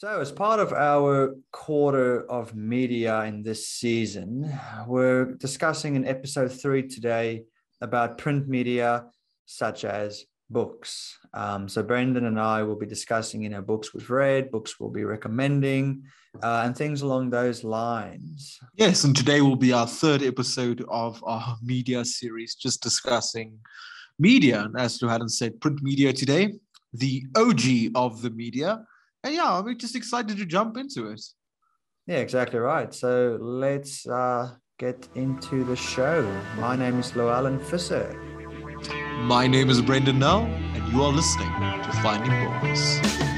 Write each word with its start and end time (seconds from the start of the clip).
So, 0.00 0.20
as 0.20 0.30
part 0.30 0.60
of 0.60 0.72
our 0.72 1.34
quarter 1.50 2.22
of 2.30 2.54
media 2.54 3.22
in 3.22 3.42
this 3.42 3.68
season, 3.68 4.48
we're 4.86 5.34
discussing 5.34 5.96
in 5.96 6.06
episode 6.06 6.52
three 6.52 6.86
today 6.86 7.42
about 7.80 8.16
print 8.16 8.46
media 8.46 9.06
such 9.46 9.84
as 9.84 10.24
books. 10.50 11.18
Um, 11.34 11.68
so, 11.68 11.82
Brendan 11.82 12.26
and 12.26 12.38
I 12.38 12.62
will 12.62 12.76
be 12.76 12.86
discussing, 12.86 13.42
you 13.42 13.48
know, 13.48 13.60
books 13.60 13.92
we've 13.92 14.08
read, 14.08 14.52
books 14.52 14.78
we'll 14.78 14.90
be 14.90 15.02
recommending, 15.02 16.04
uh, 16.44 16.62
and 16.64 16.76
things 16.76 17.02
along 17.02 17.30
those 17.30 17.64
lines. 17.64 18.56
Yes, 18.76 19.02
and 19.02 19.16
today 19.16 19.40
will 19.40 19.56
be 19.56 19.72
our 19.72 19.88
third 19.88 20.22
episode 20.22 20.84
of 20.88 21.20
our 21.26 21.56
media 21.60 22.04
series, 22.04 22.54
just 22.54 22.84
discussing 22.84 23.58
media. 24.16 24.62
And 24.62 24.78
as 24.78 25.02
Llewellyn 25.02 25.28
said, 25.28 25.60
print 25.60 25.82
media 25.82 26.12
today, 26.12 26.52
the 26.92 27.24
OG 27.34 27.96
of 27.96 28.22
the 28.22 28.30
media 28.30 28.84
and 29.24 29.34
yeah, 29.34 29.58
I'm 29.58 29.78
just 29.78 29.96
excited 29.96 30.36
to 30.36 30.46
jump 30.46 30.76
into 30.76 31.10
it. 31.10 31.22
Yeah, 32.06 32.18
exactly 32.18 32.58
right. 32.58 32.92
So 32.94 33.38
let's 33.40 34.06
uh, 34.06 34.54
get 34.78 35.08
into 35.14 35.64
the 35.64 35.76
show. 35.76 36.22
My 36.58 36.76
name 36.76 36.98
is 37.00 37.14
Llewellyn 37.14 37.58
Fisser. 37.58 38.16
My 39.24 39.46
name 39.46 39.68
is 39.68 39.82
Brendan 39.82 40.20
Null, 40.20 40.44
and 40.44 40.92
you 40.92 41.02
are 41.02 41.12
listening 41.12 41.50
to 41.50 41.92
Finding 42.02 42.30
Books. 42.60 43.37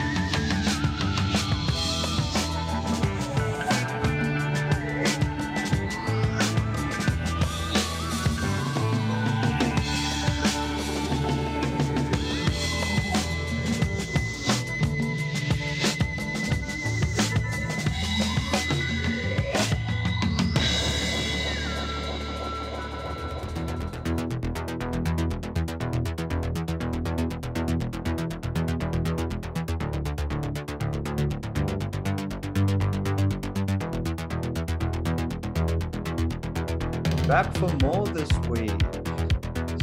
Back 37.31 37.57
for 37.59 37.73
more 37.85 38.05
this 38.09 38.29
week. 38.49 38.73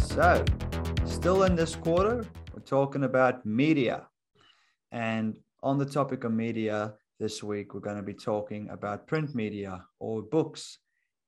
So, 0.02 0.44
still 1.06 1.44
in 1.44 1.56
this 1.56 1.78
quarter, 1.78 2.26
we're 2.54 2.59
talking 2.66 3.06
about 3.06 3.45
media. 3.45 4.06
And 4.92 5.38
on 5.64 5.78
the 5.78 5.86
topic 5.86 6.26
of 6.26 6.34
media 6.34 6.95
this 7.22 7.42
week, 7.42 7.73
we're 7.73 7.80
going 7.80 7.95
to 7.95 8.04
be 8.04 8.14
talking 8.14 8.67
about 8.70 9.08
print 9.08 9.34
media 9.34 9.86
or 9.98 10.23
books 10.23 10.80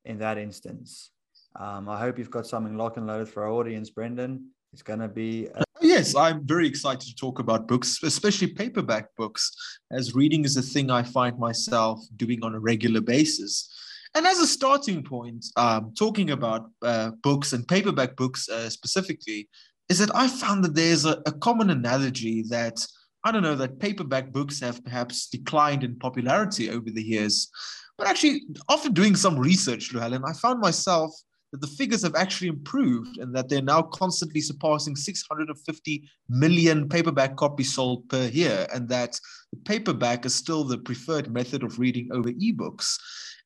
in 0.04 0.18
that 0.20 0.38
instance. 0.38 1.12
Um, 1.56 1.88
I 1.88 1.98
hope 1.98 2.20
you've 2.20 2.30
got 2.30 2.46
something 2.46 2.76
lock 2.76 2.98
and 2.98 3.08
loaded 3.08 3.30
for 3.30 3.44
our 3.44 3.52
audience, 3.52 3.90
Brendan. 3.90 4.50
It's 4.74 4.82
going 4.82 5.00
to 5.00 5.08
be. 5.08 5.48
A- 5.56 5.64
yes, 5.80 6.16
I'm 6.16 6.46
very 6.46 6.68
excited 6.68 7.08
to 7.08 7.16
talk 7.16 7.40
about 7.40 7.66
books, 7.66 7.98
especially 8.04 8.48
paperback 8.48 9.16
books, 9.16 9.54
as 9.90 10.14
reading 10.14 10.44
is 10.44 10.58
a 10.58 10.62
thing 10.62 10.92
I 10.92 11.02
find 11.02 11.40
myself 11.40 12.02
doing 12.18 12.44
on 12.44 12.56
a 12.56 12.60
regular 12.60 13.00
basis. 13.00 13.74
And 14.16 14.26
as 14.26 14.40
a 14.40 14.48
starting 14.48 15.04
point, 15.04 15.46
um, 15.56 15.94
talking 15.98 16.32
about 16.32 16.70
uh, 16.82 17.12
books 17.22 17.54
and 17.54 17.68
paperback 17.68 18.16
books 18.16 18.50
uh, 18.50 18.70
specifically, 18.70 19.48
is 19.88 20.00
that 20.00 20.16
I 20.16 20.28
found 20.28 20.64
that 20.64 20.76
there's 20.76 21.06
a, 21.06 21.22
a, 21.26 21.32
common 21.32 21.70
analogy 21.72 22.44
that 22.50 22.86
I 23.24 23.32
don't 23.32 23.44
know 23.44 23.56
that 23.56 23.80
paperback 23.80 24.32
books 24.32 24.60
have 24.60 24.84
perhaps 24.84 25.28
declined 25.28 25.84
in 25.84 25.98
popularity 25.98 26.70
over 26.70 26.90
the 26.90 27.04
years. 27.04 27.50
But 27.98 28.08
actually, 28.08 28.44
after 28.70 28.90
doing 28.90 29.16
some 29.16 29.38
research, 29.38 29.94
Llewellyn, 29.94 30.24
I 30.26 30.34
found 30.34 30.60
myself 30.62 31.12
that 31.52 31.62
the 31.62 31.68
figures 31.68 32.04
have 32.04 32.16
actually 32.16 32.48
improved 32.48 33.18
and 33.18 33.36
that 33.36 33.50
they're 33.50 33.62
now 33.62 33.82
constantly 33.82 34.40
surpassing 34.42 34.96
650 34.96 36.04
million 36.30 36.88
paperback 36.88 37.36
copies 37.36 37.74
sold 37.74 38.08
per 38.10 38.28
year, 38.28 38.68
and 38.74 38.88
that 38.90 39.20
the 39.52 39.60
paperback 39.66 40.26
is 40.26 40.36
still 40.36 40.64
the 40.64 40.78
preferred 40.78 41.34
method 41.34 41.64
of 41.64 41.80
reading 41.80 42.10
over 42.12 42.32
ebooks. 42.32 42.98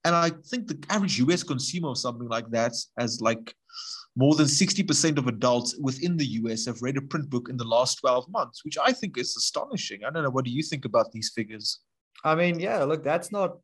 And 0.06 0.16
I 0.16 0.31
think 0.47 0.68
the 0.68 0.84
average 0.90 1.19
US 1.19 1.44
consumer 1.44 1.90
of 1.90 1.97
something 1.97 2.28
like 2.28 2.50
that, 2.52 2.74
as 2.97 3.22
like 3.22 3.56
more 4.16 4.36
than 4.36 4.46
60% 4.46 5.18
of 5.18 5.28
adults 5.28 5.75
within 5.81 6.18
the 6.18 6.25
US 6.41 6.66
have 6.66 6.81
read 6.81 6.97
a 6.97 7.02
print 7.02 7.30
book 7.30 7.50
in 7.50 7.58
the 7.58 7.64
last 7.64 7.96
12 7.96 8.30
months, 8.30 8.63
which 8.63 8.78
I 8.78 8.92
think 8.92 9.18
is 9.18 9.36
astonishing. 9.36 10.03
I 10.03 10.12
don't 10.12 10.24
know. 10.24 10.30
What 10.30 10.46
do 10.46 10.52
you 10.52 10.63
think 10.63 10.86
about 10.86 11.12
these 11.12 11.31
figures? 11.34 11.80
I 12.24 12.36
mean, 12.36 12.59
yeah, 12.59 12.84
look, 12.84 13.03
that's 13.03 13.31
not 13.31 13.58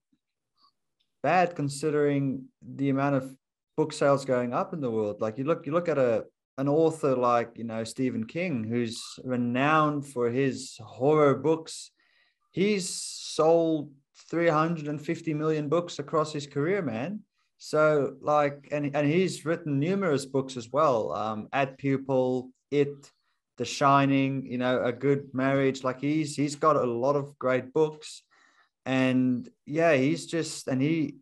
bad 1.22 1.56
considering 1.56 2.46
the 2.62 2.90
amount 2.90 3.16
of 3.16 3.36
book 3.78 3.94
sales 3.94 4.26
going 4.26 4.54
up 4.54 4.74
in 4.74 4.82
the 4.82 4.92
world. 4.92 5.22
Like 5.22 5.38
you 5.38 5.44
look, 5.44 5.66
you 5.66 5.72
look 5.72 5.90
at 5.90 5.98
a 5.98 6.26
an 6.58 6.68
author 6.68 7.16
like 7.16 7.52
you 7.56 7.64
know 7.64 7.84
Stephen 7.86 8.26
King, 8.26 8.66
who's 8.66 9.02
renowned 9.24 10.06
for 10.06 10.30
his 10.30 10.78
horror 10.84 11.36
books. 11.36 11.92
He's 12.52 12.90
sold 12.90 13.92
350 14.30 15.34
million 15.34 15.70
books 15.70 16.00
across 16.00 16.32
his 16.32 16.48
career, 16.48 16.82
man. 16.82 17.22
So 17.58 18.16
like, 18.22 18.68
and, 18.72 18.96
and 18.96 19.08
he's 19.08 19.46
written 19.46 19.80
numerous 19.80 20.26
books 20.26 20.56
as 20.56 20.70
well. 20.72 21.14
Um, 21.14 21.50
Apt 21.52 21.78
Pupil, 21.78 22.52
It, 22.72 23.12
The 23.58 23.66
Shining, 23.66 24.46
you 24.46 24.58
know, 24.58 24.84
A 24.84 24.94
Good 24.94 25.30
Marriage. 25.34 25.84
Like 25.84 26.00
he's, 26.00 26.36
he's 26.36 26.56
got 26.56 26.76
a 26.76 26.84
lot 26.84 27.16
of 27.16 27.38
great 27.38 27.74
books 27.74 28.24
and 28.86 29.48
yeah, 29.66 29.94
he's 29.96 30.26
just, 30.26 30.68
and 30.68 30.82
he, 30.82 31.16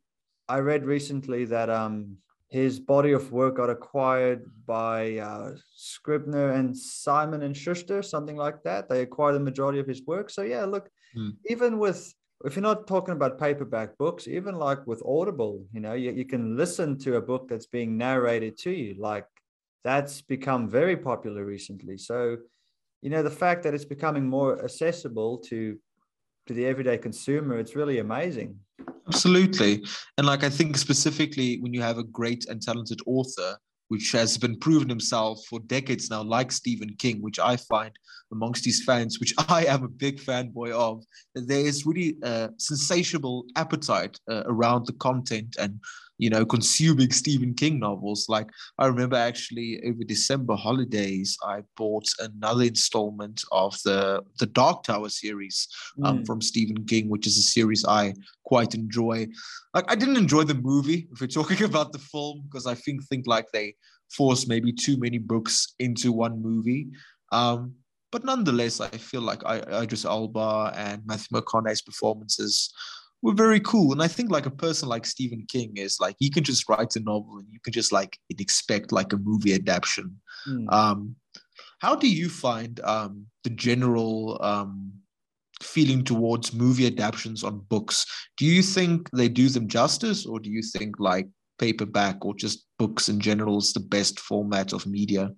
I 0.47 0.59
read 0.59 0.85
recently 0.85 1.45
that, 1.45 1.69
um, 1.69 2.18
his 2.50 2.79
body 2.79 3.12
of 3.12 3.31
work 3.31 3.57
got 3.57 3.69
acquired 3.69 4.50
by 4.66 5.18
uh, 5.18 5.51
Scribner 5.75 6.53
and 6.53 6.78
Simon 6.78 7.44
and 7.44 7.56
Schuster, 7.56 8.01
something 8.01 8.38
like 8.38 8.63
that. 8.63 8.88
They 8.88 9.01
acquired 9.01 9.34
the 9.34 9.41
majority 9.41 9.79
of 9.79 9.88
his 9.88 10.03
work. 10.06 10.29
So 10.29 10.44
yeah, 10.44 10.63
look, 10.63 10.89
mm. 11.16 11.34
even 11.50 11.78
with 11.78 12.13
if 12.46 12.56
you're 12.56 12.64
not 12.64 12.88
talking 12.88 13.14
about 13.14 13.40
paperback 13.40 13.98
books, 13.98 14.28
even 14.28 14.56
like 14.56 14.86
with 14.86 15.02
Audible, 15.06 15.66
you 15.74 15.80
know, 15.80 15.94
you, 15.94 16.12
you 16.12 16.25
can 16.25 16.56
listen 16.56 16.98
to 17.00 17.16
a 17.16 17.22
book 17.22 17.48
that's 17.50 17.66
being 17.66 17.98
narrated 17.98 18.58
to 18.59 18.72
you. 18.72 18.96
Like 19.00 19.25
that's 19.84 20.22
become 20.22 20.70
very 20.70 20.96
popular 20.96 21.46
recently. 21.46 21.98
So, 21.98 22.38
you 23.02 23.09
know, 23.09 23.24
the 23.24 23.31
fact 23.31 23.64
that 23.64 23.74
it's 23.74 23.86
becoming 23.86 24.28
more 24.28 24.64
accessible 24.64 25.40
to 25.50 25.78
to 26.48 26.53
the 26.53 26.66
everyday 26.66 26.98
consumer, 26.98 27.58
it's 27.58 27.75
really 27.75 28.00
amazing. 28.00 28.58
Absolutely. 29.08 29.84
And 30.18 30.25
like 30.25 30.44
I 30.44 30.50
think 30.50 30.78
specifically 30.78 31.59
when 31.59 31.74
you 31.74 31.81
have 31.81 31.98
a 31.98 32.04
great 32.04 32.46
and 32.48 32.62
talented 32.62 33.00
author 33.06 33.58
which 33.90 34.12
has 34.12 34.38
been 34.38 34.58
proven 34.59 34.90
himself 34.90 35.44
for 35.50 35.59
decades 35.62 36.09
now, 36.09 36.22
like 36.22 36.52
Stephen 36.52 36.94
King, 36.98 37.22
which 37.22 37.40
I 37.40 37.56
find 37.58 37.92
amongst 38.31 38.66
his 38.66 38.84
fans, 38.84 39.20
which 39.20 39.34
I 39.50 39.66
am 39.66 39.84
a 39.84 39.90
big 39.90 40.20
fanboy 40.20 40.72
of, 40.72 41.03
that 41.36 41.48
there 41.48 41.66
is 41.66 41.86
really 41.86 42.18
a 42.24 42.50
sensational 42.58 43.46
appetite 43.56 44.20
uh, 44.30 44.44
around 44.46 44.86
the 44.86 44.94
content 44.94 45.56
and 45.59 45.80
you 46.17 46.29
know, 46.29 46.45
consuming 46.45 47.11
Stephen 47.11 47.53
King 47.53 47.79
novels. 47.79 48.28
Like 48.28 48.50
I 48.79 48.88
remember 48.88 49.16
actually 49.16 49.81
over 49.85 50.03
December 50.03 50.55
holidays, 50.55 51.38
I 51.44 51.61
bought 51.75 52.07
another 52.19 52.63
installment 52.63 53.41
of 53.51 53.78
the 53.83 54.23
the 54.39 54.47
Dark 54.47 54.83
Tower 54.83 55.09
series 55.09 55.67
um, 56.03 56.19
mm. 56.19 56.25
from 56.25 56.41
Stephen 56.41 56.85
King, 56.85 57.09
which 57.09 57.27
is 57.27 57.38
a 57.38 57.44
series 57.44 57.85
I 57.85 58.13
quite 58.44 58.73
enjoy. 58.73 59.27
Like 59.73 59.85
I 59.88 59.95
didn't 59.95 60.17
enjoy 60.17 60.44
the 60.44 60.56
movie 60.56 61.07
if 61.11 61.22
we're 61.22 61.27
talking 61.41 61.63
about 61.63 61.91
the 61.91 62.00
film 62.00 62.44
because 62.50 62.66
I 62.66 62.75
think 62.75 63.03
think 63.06 63.27
like 63.27 63.47
they 63.51 63.75
forced 64.11 64.47
maybe 64.47 64.72
too 64.72 64.97
many 64.97 65.17
books 65.17 65.73
into 65.79 66.11
one 66.11 66.41
movie. 66.41 66.88
Um, 67.31 67.75
but 68.11 68.23
nonetheless, 68.23 68.79
I 68.79 68.88
feel 68.88 69.22
like 69.22 69.45
I, 69.45 69.57
Idris 69.83 70.06
Elba 70.06 70.73
and 70.75 71.06
Matthew 71.06 71.38
McConaughey's 71.38 71.81
performances 71.81 72.73
were 73.22 73.34
very 73.34 73.60
cool. 73.60 73.92
And 73.92 74.02
I 74.02 74.08
think 74.08 74.31
like 74.31 74.46
a 74.46 74.52
person 74.52 74.90
like 74.90 75.06
Stephen 75.06 75.46
King 75.48 75.78
is 75.78 76.00
like 76.00 76.16
you 76.19 76.31
can 76.31 76.44
just 76.44 76.68
write 76.69 76.96
a 76.96 77.00
novel 77.00 77.38
and 77.38 77.48
you 77.52 77.60
can 77.64 77.74
just 77.74 77.92
like 77.92 78.18
expect 78.30 78.92
like 78.92 79.14
a 79.14 79.18
movie 79.18 79.54
adaptation. 79.54 80.19
Mm. 80.48 80.72
Um, 80.72 81.16
how 81.80 81.96
do 81.96 82.08
you 82.08 82.30
find 82.30 82.80
um, 82.81 83.25
the 83.44 83.50
general 83.52 84.38
um, 84.42 84.92
feeling 85.62 86.04
towards 86.04 86.54
movie 86.54 86.88
adaptations 86.88 87.44
on 87.44 87.60
books? 87.69 88.06
Do 88.38 88.46
you 88.46 88.62
think 88.62 89.10
they 89.12 89.30
do 89.30 89.50
them 89.50 89.68
justice, 89.68 90.25
or 90.25 90.40
do 90.40 90.50
you 90.50 90.62
think 90.62 91.00
like 91.00 91.28
paperback 91.60 92.24
or 92.25 92.36
just 92.36 92.66
books 92.78 93.10
in 93.10 93.19
general 93.19 93.58
is 93.58 93.74
the 93.74 93.80
best 93.80 94.19
format 94.19 94.74
of 94.74 94.86
media? 94.86 95.31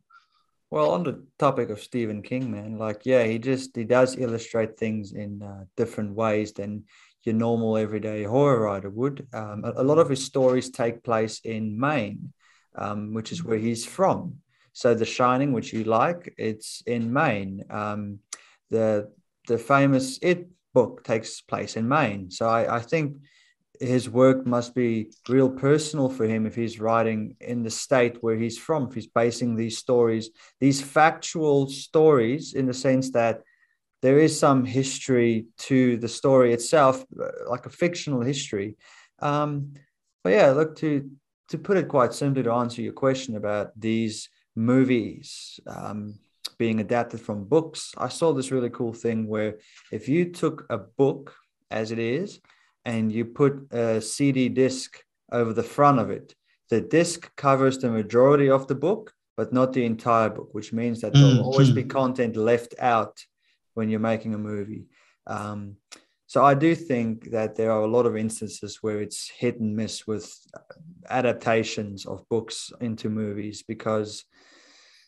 Well, 0.72 0.92
on 0.92 1.04
the 1.04 1.26
topic 1.40 1.72
of 1.72 1.82
Stephen 1.82 2.22
King, 2.22 2.52
man, 2.52 2.78
like 2.78 3.02
yeah, 3.04 3.24
he 3.24 3.40
just 3.40 3.76
he 3.76 3.86
does 3.86 4.18
illustrate 4.18 4.78
things 4.78 5.14
in 5.14 5.42
uh, 5.42 5.66
different 5.76 6.14
ways 6.14 6.54
than 6.54 6.84
your 7.24 7.36
normal 7.36 7.76
everyday 7.76 8.24
horror 8.24 8.62
writer 8.62 8.90
would. 8.90 9.28
Um, 9.34 9.66
a, 9.66 9.82
a, 9.82 9.84
lot 9.84 9.98
of 9.98 10.10
his 10.10 10.24
stories 10.24 10.70
take 10.70 11.04
place 11.04 11.42
in 11.44 11.80
Maine, 11.80 12.34
um, 12.76 13.14
which 13.14 13.32
is 13.32 13.44
where 13.44 13.58
he's 13.58 13.84
from. 13.84 14.36
So 14.74 14.94
The 14.94 15.06
Shining, 15.06 15.54
which 15.54 15.74
you 15.74 15.84
like, 15.86 16.34
it's 16.38 16.84
in 16.86 17.12
Maine. 17.12 17.64
Um, 17.72 18.20
the 18.70 19.12
the 19.48 19.58
famous 19.58 20.20
It 20.22 20.50
book 20.76 21.04
takes 21.04 21.42
place 21.42 21.78
in 21.78 21.88
Maine. 21.88 22.30
So 22.30 22.48
I, 22.48 22.78
I 22.78 22.80
think 22.80 23.18
his 23.80 24.10
work 24.10 24.46
must 24.46 24.76
be 24.76 25.12
real 25.28 25.50
personal 25.50 26.10
for 26.10 26.26
him 26.26 26.46
if 26.46 26.56
he's 26.56 26.80
writing 26.80 27.36
in 27.40 27.64
the 27.64 27.70
state 27.70 28.18
where 28.22 28.36
he's 28.36 28.58
from, 28.58 28.88
if 28.88 28.94
he's 28.94 29.08
basing 29.08 29.56
these 29.56 29.78
stories, 29.78 30.30
these 30.60 30.82
factual 30.82 31.68
stories, 31.68 32.54
in 32.54 32.66
the 32.66 32.74
sense 32.74 33.12
that 33.12 33.42
there 34.02 34.20
is 34.20 34.38
some 34.38 34.66
history 34.66 35.46
to 35.58 35.98
the 35.98 36.08
story 36.08 36.54
itself, 36.54 37.06
like 37.48 37.66
a 37.66 37.70
fictional 37.70 38.22
history. 38.22 38.76
Um, 39.20 39.74
but 40.24 40.34
yeah, 40.34 40.52
look 40.52 40.76
to 40.78 41.10
to 41.50 41.58
put 41.58 41.78
it 41.78 41.88
quite 41.88 42.14
simply 42.14 42.44
to 42.44 42.52
answer 42.52 42.82
your 42.82 42.94
question 42.94 43.36
about 43.36 43.72
these 43.80 44.30
movies 44.56 45.60
um, 45.66 46.20
being 46.60 46.80
adapted 46.80 47.22
from 47.22 47.46
books, 47.46 47.94
I 47.98 48.10
saw 48.10 48.34
this 48.34 48.52
really 48.52 48.70
cool 48.70 48.94
thing 48.94 49.28
where 49.28 49.58
if 49.92 50.08
you 50.10 50.32
took 50.32 50.66
a 50.70 50.78
book 50.78 51.34
as 51.72 51.92
it 51.92 52.00
is 52.00 52.40
and 52.86 53.12
you 53.12 53.26
put 53.26 53.68
a 53.72 54.02
CD 54.02 54.50
disc 54.50 55.00
over 55.32 55.54
the 55.54 55.64
front 55.64 56.00
of 56.00 56.10
it. 56.10 56.36
The 56.70 56.82
disc 56.82 57.32
covers 57.36 57.78
the 57.78 57.90
majority 57.90 58.50
of 58.50 58.68
the 58.68 58.76
book, 58.76 59.14
but 59.36 59.54
not 59.54 59.74
the 59.74 59.86
entire 59.86 60.30
book, 60.30 60.50
which 60.54 60.74
means 60.74 61.02
that 61.02 61.14
there'll 61.14 61.30
mm-hmm. 61.30 61.44
always 61.44 61.72
be 61.72 61.84
content 61.84 62.36
left 62.36 62.76
out 62.80 63.18
when 63.74 63.90
you're 63.90 64.00
making 64.00 64.34
a 64.34 64.38
movie. 64.38 64.86
Um, 65.28 65.78
so 66.28 66.46
I 66.46 66.54
do 66.54 66.76
think 66.76 67.32
that 67.32 67.56
there 67.56 67.72
are 67.72 67.82
a 67.82 67.88
lot 67.88 68.06
of 68.06 68.16
instances 68.16 68.80
where 68.82 69.02
it's 69.02 69.30
hit 69.30 69.60
and 69.60 69.76
miss 69.76 70.06
with 70.06 70.32
adaptations 71.10 72.06
of 72.06 72.28
books 72.30 72.72
into 72.82 73.10
movies 73.10 73.64
because 73.64 74.26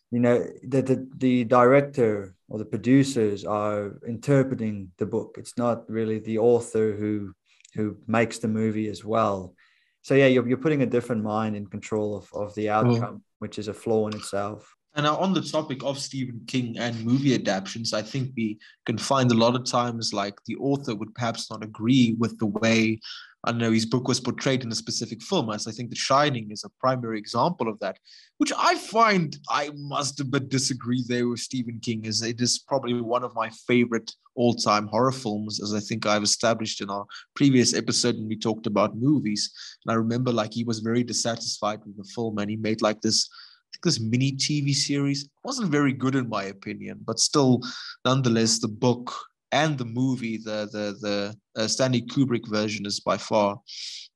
you 0.10 0.20
know 0.20 0.46
the, 0.64 0.82
the, 0.82 1.08
the 1.18 1.44
director 1.44 2.36
or 2.50 2.58
the 2.58 2.66
producers 2.66 3.46
are 3.46 4.00
interpreting 4.08 4.92
the 4.98 5.06
book 5.06 5.36
it's 5.38 5.58
not 5.58 5.88
really 5.90 6.20
the 6.20 6.40
author 6.40 6.94
who 6.94 7.34
who 7.74 7.98
makes 8.08 8.40
the 8.40 8.48
movie 8.48 8.88
as 8.88 9.04
well. 9.04 9.56
So 10.02 10.16
yeah, 10.16 10.28
you're, 10.28 10.48
you're 10.48 10.58
putting 10.58 10.82
a 10.82 10.88
different 10.88 11.24
mind 11.24 11.56
in 11.56 11.68
control 11.68 12.18
of, 12.18 12.30
of 12.34 12.56
the 12.56 12.70
oh. 12.70 12.76
outcome, 12.76 13.24
which 13.40 13.60
is 13.60 13.68
a 13.68 13.74
flaw 13.74 14.08
in 14.08 14.16
itself. 14.16 14.76
And 14.94 15.06
now 15.06 15.16
on 15.18 15.34
the 15.34 15.42
topic 15.42 15.84
of 15.84 15.98
Stephen 15.98 16.42
King 16.48 16.78
and 16.78 17.06
movie 17.06 17.34
adaptations, 17.34 17.94
I 17.94 18.02
think 18.02 18.32
we 18.36 18.60
can 18.86 18.98
find 18.98 19.32
a 19.32 19.36
lot 19.36 19.56
of 19.56 19.64
times 19.64 20.14
like 20.14 20.36
the 20.46 20.58
author 20.58 20.96
would 20.96 21.16
perhaps 21.16 21.50
not 21.50 21.64
agree 21.64 22.16
with 22.20 22.38
the 22.40 22.48
way 22.48 23.00
I 23.44 23.52
don't 23.52 23.60
know, 23.60 23.72
his 23.72 23.88
book 23.88 24.08
was 24.08 24.20
portrayed 24.20 24.64
in 24.64 24.72
a 24.72 24.76
specific 24.76 25.22
film. 25.24 25.50
As 25.50 25.68
I 25.68 25.72
think 25.72 25.90
The 25.90 25.96
Shining 25.96 26.52
is 26.52 26.64
a 26.64 26.70
primary 26.80 27.18
example 27.18 27.68
of 27.68 27.80
that, 27.80 27.98
which 28.38 28.54
I 28.56 28.76
find 28.76 29.36
I 29.50 29.72
must 29.76 30.30
but 30.30 30.50
disagree 30.50 31.04
there 31.08 31.28
with 31.28 31.40
Stephen 31.40 31.80
King. 31.80 32.06
Is 32.06 32.22
it 32.22 32.40
is 32.40 32.60
probably 32.60 33.02
one 33.02 33.24
of 33.24 33.34
my 33.34 33.50
favorite 33.68 34.14
all-time 34.36 34.88
horror 34.88 35.12
films, 35.12 35.62
as 35.62 35.74
I 35.74 35.80
think 35.80 36.06
I've 36.06 36.24
established 36.24 36.81
in 36.81 36.89
our 36.89 37.06
previous 37.36 37.74
episode 37.74 38.16
when 38.16 38.28
we 38.28 38.38
talked 38.38 38.68
about 38.68 38.98
movies. 38.98 39.51
And 39.86 39.92
I 39.92 39.95
remember 39.95 40.31
like 40.31 40.54
he 40.54 40.63
was 40.63 40.80
very 40.80 41.04
dissatisfied 41.04 41.80
with 41.86 41.98
the 41.98 42.10
film, 42.16 42.38
and 42.38 42.50
he 42.50 42.57
made 42.57 42.81
like 42.81 43.01
this 43.01 43.30
I 43.31 43.78
think 43.78 43.83
this 43.86 44.00
mini 44.01 44.33
TV 44.33 44.74
series 44.74 45.30
wasn't 45.45 45.72
very 45.72 45.94
good 45.94 46.16
in 46.16 46.28
my 46.28 46.44
opinion, 46.45 47.00
but 47.06 47.19
still, 47.19 47.62
nonetheless, 48.04 48.60
the 48.60 48.68
book 48.68 49.13
and 49.51 49.78
the 49.78 49.86
movie, 49.86 50.38
the 50.38 50.68
the 50.72 50.98
the 51.01 51.62
uh, 51.62 51.68
Stanley 51.68 52.01
Kubrick 52.01 52.48
version 52.50 52.86
is 52.86 53.00
by 53.00 53.18
far 53.18 53.60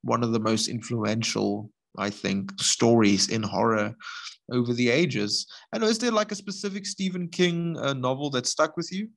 one 0.02 0.24
of 0.24 0.32
the 0.34 0.40
most 0.40 0.68
influential, 0.68 1.70
I 1.98 2.10
think, 2.10 2.52
stories 2.62 3.30
in 3.30 3.44
horror 3.44 3.96
over 4.52 4.74
the 4.74 4.90
ages. 4.90 5.48
And 5.74 5.84
is 5.84 6.00
there 6.00 6.12
like 6.12 6.32
a 6.32 6.36
specific 6.36 6.86
Stephen 6.86 7.28
King 7.28 7.78
uh, 7.78 7.94
novel 7.94 8.30
that 8.32 8.48
stuck 8.48 8.78
with 8.78 8.92
you? 8.92 9.10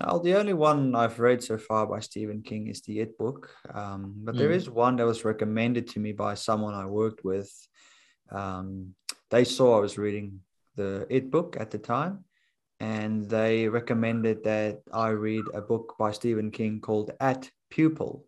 Well, 0.00 0.20
the 0.20 0.34
only 0.34 0.52
one 0.52 0.94
I've 0.94 1.18
read 1.18 1.42
so 1.42 1.56
far 1.56 1.86
by 1.86 2.00
Stephen 2.00 2.42
King 2.42 2.66
is 2.68 2.82
the 2.82 3.00
It 3.00 3.16
book, 3.16 3.50
um, 3.72 4.14
but 4.18 4.34
mm. 4.34 4.38
there 4.38 4.58
hmm. 4.58 4.74
one 4.74 4.96
that 4.96 5.06
was 5.06 5.24
recommended 5.24 5.88
to 5.90 6.00
me 6.00 6.12
by 6.12 6.34
someone 6.34 6.74
I 6.74 6.86
worked 6.86 7.24
with. 7.24 7.50
Um, 8.30 8.94
they 9.30 9.44
saw 9.44 9.76
I 9.76 9.80
was 9.80 9.96
reading 9.96 10.40
the 10.76 11.06
It 11.08 11.30
book 11.30 11.56
at 11.58 11.70
the 11.70 11.78
time, 11.78 12.24
and 12.78 13.28
they 13.28 13.68
recommended 13.68 14.44
that 14.44 14.82
I 14.92 15.08
read 15.08 15.44
a 15.54 15.62
book 15.62 15.94
by 15.98 16.12
Stephen 16.12 16.50
King 16.50 16.80
called 16.80 17.12
Apt 17.18 17.50
Pupil, 17.70 18.26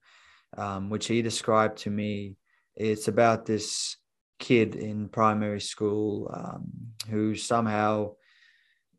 um, 0.56 0.88
which 0.88 1.06
he 1.06 1.20
described 1.20 1.78
to 1.78 1.90
me. 1.90 2.36
It's 2.76 3.08
about 3.08 3.44
this 3.44 3.96
kid 4.38 4.74
in 4.74 5.08
primary 5.08 5.60
school 5.60 6.30
um, 6.32 6.70
who 7.10 7.34
somehow 7.34 8.12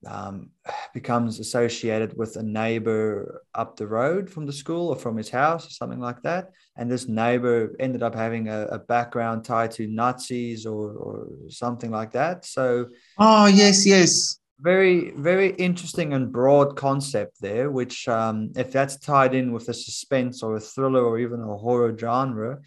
um, 0.05 0.49
becomes 0.93 1.39
associated 1.39 2.17
with 2.17 2.35
a 2.37 2.43
neighbor 2.43 3.43
up 3.53 3.75
the 3.75 3.87
road 3.87 4.29
from 4.29 4.45
the 4.45 4.53
school 4.53 4.89
or 4.89 4.95
from 4.95 5.17
his 5.17 5.29
house 5.29 5.67
or 5.67 5.71
something 5.71 5.99
like 5.99 6.21
that. 6.23 6.51
And 6.77 6.89
this 6.89 7.07
neighbor 7.07 7.75
ended 7.79 8.03
up 8.03 8.15
having 8.15 8.47
a, 8.47 8.61
a 8.67 8.79
background 8.79 9.43
tied 9.43 9.71
to 9.71 9.87
Nazis 9.87 10.65
or, 10.65 10.91
or 10.91 11.27
something 11.49 11.91
like 11.91 12.11
that. 12.11 12.45
So, 12.45 12.87
oh, 13.17 13.47
yes, 13.47 13.85
yes 13.85 14.39
very 14.61 15.11
very 15.11 15.51
interesting 15.51 16.13
and 16.13 16.31
broad 16.31 16.75
concept 16.75 17.39
there 17.39 17.71
which 17.71 18.07
um, 18.07 18.51
if 18.55 18.71
that's 18.71 18.97
tied 18.97 19.33
in 19.33 19.53
with 19.53 19.69
a 19.69 19.73
suspense 19.73 20.43
or 20.43 20.57
a 20.57 20.59
thriller 20.59 21.01
or 21.01 21.17
even 21.17 21.39
a 21.39 21.57
horror 21.57 21.97
genre 21.97 22.59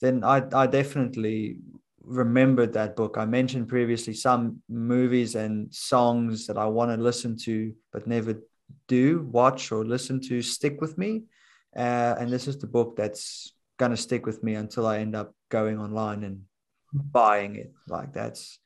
then 0.00 0.24
i, 0.24 0.42
I 0.52 0.66
definitely 0.66 1.58
remembered 2.04 2.72
that 2.72 2.96
book 2.96 3.16
i 3.18 3.24
mentioned 3.24 3.68
previously 3.68 4.14
some 4.14 4.60
movies 4.68 5.34
and 5.34 5.72
songs 5.72 6.46
that 6.46 6.58
i 6.58 6.66
want 6.66 6.90
to 6.90 7.02
listen 7.02 7.36
to 7.36 7.72
but 7.92 8.06
never 8.06 8.34
do 8.88 9.22
watch 9.30 9.70
or 9.72 9.84
listen 9.84 10.20
to 10.20 10.42
stick 10.42 10.80
with 10.80 10.96
me 10.98 11.22
uh, 11.76 12.14
and 12.18 12.30
this 12.30 12.48
is 12.48 12.58
the 12.58 12.66
book 12.66 12.96
that's 12.96 13.54
going 13.78 13.90
to 13.90 13.96
stick 13.96 14.26
with 14.26 14.42
me 14.42 14.54
until 14.54 14.86
i 14.86 14.98
end 14.98 15.14
up 15.14 15.34
going 15.48 15.78
online 15.78 16.24
and 16.24 16.42
buying 16.92 17.56
it 17.56 17.72
like 17.88 18.12
that's 18.12 18.58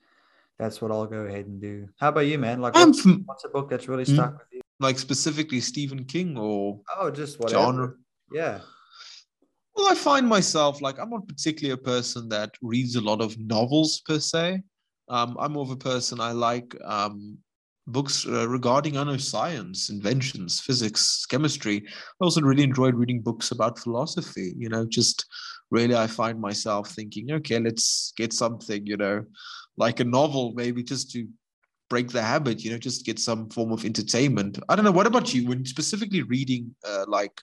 that's 0.58 0.80
what 0.80 0.90
I'll 0.90 1.06
go 1.06 1.26
ahead 1.26 1.46
and 1.46 1.60
do. 1.60 1.88
How 1.98 2.08
about 2.08 2.20
you, 2.20 2.38
man? 2.38 2.60
Like, 2.60 2.74
what's, 2.74 3.02
from, 3.02 3.22
what's 3.26 3.44
a 3.44 3.48
book 3.48 3.68
that's 3.68 3.88
really 3.88 4.04
hmm? 4.04 4.14
stuck 4.14 4.38
with 4.38 4.46
you? 4.52 4.60
Like 4.80 4.98
specifically 4.98 5.60
Stephen 5.60 6.04
King 6.04 6.36
or 6.36 6.80
oh, 6.98 7.10
just 7.10 7.38
whatever. 7.38 7.62
genre? 7.62 7.92
Yeah. 8.32 8.60
I 9.88 9.94
find 9.94 10.28
myself 10.28 10.80
like 10.80 10.98
I'm 10.98 11.10
not 11.10 11.28
particularly 11.28 11.72
a 11.72 11.84
person 11.84 12.28
that 12.30 12.54
reads 12.62 12.96
a 12.96 13.00
lot 13.00 13.20
of 13.20 13.38
novels 13.38 14.00
per 14.06 14.18
se. 14.18 14.62
Um, 15.08 15.36
I'm 15.38 15.52
more 15.52 15.62
of 15.62 15.70
a 15.70 15.76
person 15.76 16.20
I 16.20 16.32
like 16.32 16.74
um, 16.84 17.38
books 17.86 18.26
uh, 18.26 18.48
regarding 18.48 18.96
I 18.96 19.04
know 19.04 19.16
science, 19.16 19.88
inventions, 19.90 20.60
physics, 20.60 21.26
chemistry. 21.26 21.84
I 21.86 22.24
also 22.24 22.40
really 22.40 22.64
enjoyed 22.64 22.94
reading 22.94 23.20
books 23.20 23.50
about 23.52 23.78
philosophy. 23.78 24.54
You 24.56 24.68
know, 24.68 24.86
just 24.86 25.24
really 25.70 25.94
I 25.94 26.06
find 26.06 26.40
myself 26.40 26.90
thinking, 26.90 27.30
okay, 27.32 27.58
let's 27.60 28.12
get 28.16 28.32
something. 28.32 28.86
You 28.86 28.96
know, 28.96 29.24
like 29.76 30.00
a 30.00 30.04
novel, 30.04 30.52
maybe 30.54 30.82
just 30.82 31.10
to 31.12 31.28
break 31.88 32.10
the 32.10 32.22
habit, 32.22 32.64
you 32.64 32.70
know, 32.70 32.78
just 32.78 33.06
get 33.06 33.18
some 33.18 33.48
form 33.50 33.72
of 33.72 33.84
entertainment. 33.84 34.58
I 34.68 34.74
don't 34.74 34.84
know. 34.84 34.90
What 34.90 35.06
about 35.06 35.32
you 35.32 35.46
when 35.46 35.64
specifically 35.64 36.22
reading 36.22 36.74
uh, 36.84 37.04
like 37.06 37.40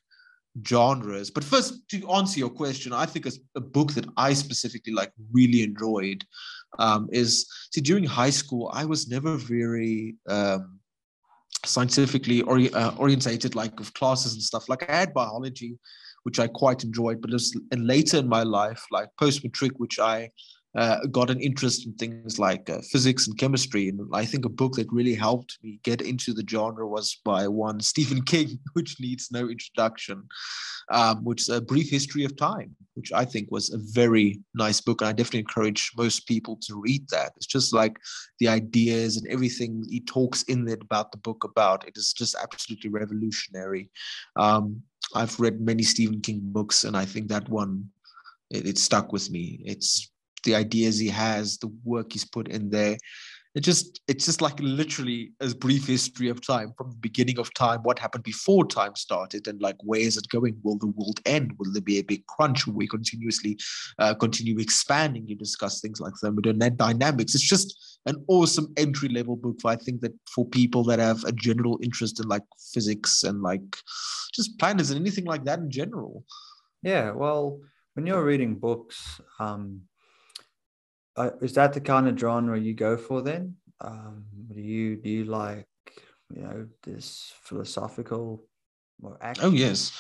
genres? 0.68 1.32
But 1.32 1.44
first, 1.44 1.88
to 1.90 2.12
answer 2.12 2.40
your 2.40 2.50
question, 2.50 2.94
I 2.94 3.06
think 3.06 3.26
a, 3.26 3.32
a 3.56 3.62
book 3.62 3.94
that 3.94 4.06
I 4.18 4.34
specifically 4.34 4.94
like 4.94 5.12
really 5.32 5.64
enjoyed 5.64 6.24
um, 6.80 7.10
is 7.12 7.48
see 7.72 7.82
during 7.82 8.04
high 8.04 8.30
school, 8.30 8.72
I 8.74 8.86
was 8.86 9.08
never 9.08 9.36
very 9.36 10.16
um, 10.28 10.80
scientifically 11.66 12.42
ori- 12.42 12.74
uh, 12.74 12.96
orientated, 12.98 13.56
like 13.56 13.78
with 13.80 13.94
classes 13.94 14.34
and 14.34 14.42
stuff. 14.42 14.70
Like 14.70 14.90
I 14.90 14.96
had 14.96 15.14
biology, 15.14 15.78
which 16.24 16.40
I 16.40 16.48
quite 16.48 16.84
enjoyed, 16.84 17.22
but 17.22 17.30
it 17.30 17.34
was 17.34 17.60
and 17.72 17.88
later 17.88 18.18
in 18.18 18.28
my 18.28 18.44
life, 18.44 18.84
like 18.92 19.10
post 19.20 19.44
matric, 19.44 19.74
which 19.78 20.00
I 20.00 20.30
uh, 20.76 21.06
got 21.12 21.30
an 21.30 21.40
interest 21.40 21.86
in 21.86 21.94
things 21.94 22.40
like 22.40 22.70
uh, 22.70 22.82
physics 22.92 23.28
and 23.28 23.38
chemistry. 23.38 23.90
And 23.90 24.02
I 24.14 24.26
think 24.26 24.46
a 24.46 24.50
book 24.50 24.74
that 24.74 24.92
really 24.92 25.14
helped 25.14 25.60
me 25.62 25.80
get 25.84 26.02
into 26.02 26.34
the 26.34 26.44
genre 26.50 26.88
was 26.88 27.20
by 27.24 27.48
one 27.48 27.80
Stephen 27.92 28.18
Hawking, 28.18 28.60
which 28.74 29.00
needs 29.00 29.30
no 29.32 29.50
introduction, 29.50 30.24
um, 30.92 31.24
which 31.24 31.42
is 31.42 31.50
A 31.50 31.62
Brief 31.62 31.90
History 31.90 32.24
of 32.26 32.36
Time, 32.36 32.76
which 32.96 33.12
I 33.14 33.24
think 33.24 33.50
was 33.52 33.72
a 33.72 33.78
very 33.94 34.40
nice 34.56 34.82
book. 34.82 35.02
And 35.02 35.10
I 35.10 35.14
definitely 35.14 35.42
encourage 35.42 35.92
most 35.96 36.28
people 36.28 36.58
to 36.64 36.82
read 36.82 37.08
that. 37.10 37.34
It's 37.36 37.46
just 37.46 37.74
like 37.74 37.98
the 38.40 38.48
ideas 38.48 39.18
and 39.18 39.28
everything 39.28 39.86
he 39.90 40.00
talks 40.02 40.42
in 40.44 40.68
it 40.68 40.82
about 40.82 41.12
the 41.12 41.20
book 41.20 41.44
about. 41.44 41.88
It 41.88 41.98
is 41.98 42.14
just 42.14 42.36
absolutely 42.42 42.90
revolutionary. 42.90 43.92
Um, 44.38 44.82
I've 45.14 45.40
read 45.40 45.62
many 45.62 45.84
Stephen 45.84 46.16
Hawking 46.16 46.40
books, 46.44 46.84
and 46.86 46.98
I 46.98 47.06
think 47.06 47.28
that 47.28 47.48
one 47.48 47.90
it, 48.50 48.68
it 48.68 48.78
stuck 48.78 49.12
with 49.12 49.30
me. 49.30 49.62
It's 49.66 50.10
the 50.44 50.56
ideas 50.56 51.00
he 51.00 51.10
has, 51.10 51.58
the 51.58 51.72
work 51.84 52.14
he's 52.14 52.26
put 52.26 52.48
in 52.48 52.70
there. 52.70 52.98
it 53.56 53.62
just 53.62 54.02
it's 54.08 54.26
just 54.26 54.42
like 54.42 54.60
literally 54.60 55.32
a 55.40 55.54
brief 55.54 55.86
history 55.86 56.28
of 56.30 56.46
time 56.46 56.74
from 56.78 56.90
the 56.90 56.98
beginning 56.98 57.38
of 57.38 57.54
time 57.54 57.80
what 57.84 58.00
happened 58.00 58.24
before 58.24 58.66
time 58.66 58.96
started 58.96 59.48
and 59.48 59.62
like 59.62 59.76
where 59.84 60.00
is 60.00 60.18
it 60.18 60.28
going? 60.30 60.56
Will 60.64 60.78
the 60.80 60.94
world 60.98 61.20
end? 61.26 61.54
Will 61.58 61.72
there 61.72 61.82
be 61.82 62.00
a 62.00 62.04
big 62.04 62.26
crunch? 62.26 62.66
Will 62.66 62.74
we 62.74 62.88
continuously 62.88 63.58
uh, 64.00 64.14
continue 64.16 64.60
expanding? 64.60 65.28
You 65.28 65.36
discuss 65.36 65.82
things 65.82 66.00
like 66.00 66.14
thermodynamics. 66.22 67.36
It's 67.36 67.48
just 67.48 68.00
an 68.06 68.24
awesome 68.28 68.68
entry 68.76 69.08
level 69.08 69.38
book 69.38 69.58
i 69.66 69.76
think 69.78 70.02
that 70.02 70.12
for 70.30 70.46
people 70.46 70.84
that 70.84 71.00
have 71.00 71.24
a 71.24 71.32
general 71.32 71.80
interest 71.82 72.20
in 72.20 72.28
like 72.28 72.44
physics 72.74 73.24
and 73.24 73.42
like 73.42 73.78
just 74.34 74.58
planets 74.60 74.90
and 74.90 75.00
anything 75.00 75.26
like 75.26 75.46
that 75.46 75.60
in 75.60 75.70
general. 75.70 76.24
Yeah 76.82 77.12
well 77.12 77.62
when 77.94 78.06
you're 78.06 78.26
reading 78.26 78.56
books 78.56 79.22
um 79.40 79.82
uh, 81.16 81.32
is 81.42 81.54
that 81.54 81.74
the 81.74 81.82
kind 81.82 82.08
of 82.08 82.18
genre 82.18 82.60
you 82.60 82.74
go 82.74 82.98
for 82.98 83.22
then? 83.22 83.56
Um, 83.82 84.26
do 84.54 84.62
you 84.62 84.96
do 84.98 85.10
you 85.10 85.26
like 85.26 85.68
you 86.34 86.42
know 86.42 86.68
this 86.84 87.34
philosophical 87.44 88.44
or 89.02 89.18
action? 89.22 89.46
Oh 89.46 89.52
yes, 89.52 89.92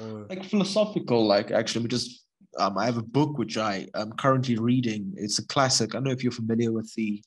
or... 0.00 0.26
like 0.28 0.44
philosophical. 0.44 1.26
Like 1.26 1.50
actually, 1.50 1.82
we 1.82 1.88
just 1.88 2.24
um, 2.58 2.76
I 2.76 2.86
have 2.86 2.98
a 2.98 3.02
book 3.02 3.38
which 3.38 3.56
I 3.56 3.86
am 3.94 4.12
currently 4.12 4.58
reading. 4.58 5.12
It's 5.16 5.38
a 5.38 5.46
classic. 5.46 5.94
I 5.94 5.98
don't 5.98 6.04
know 6.04 6.10
if 6.10 6.22
you're 6.22 6.32
familiar 6.32 6.72
with 6.72 6.92
the 6.94 7.22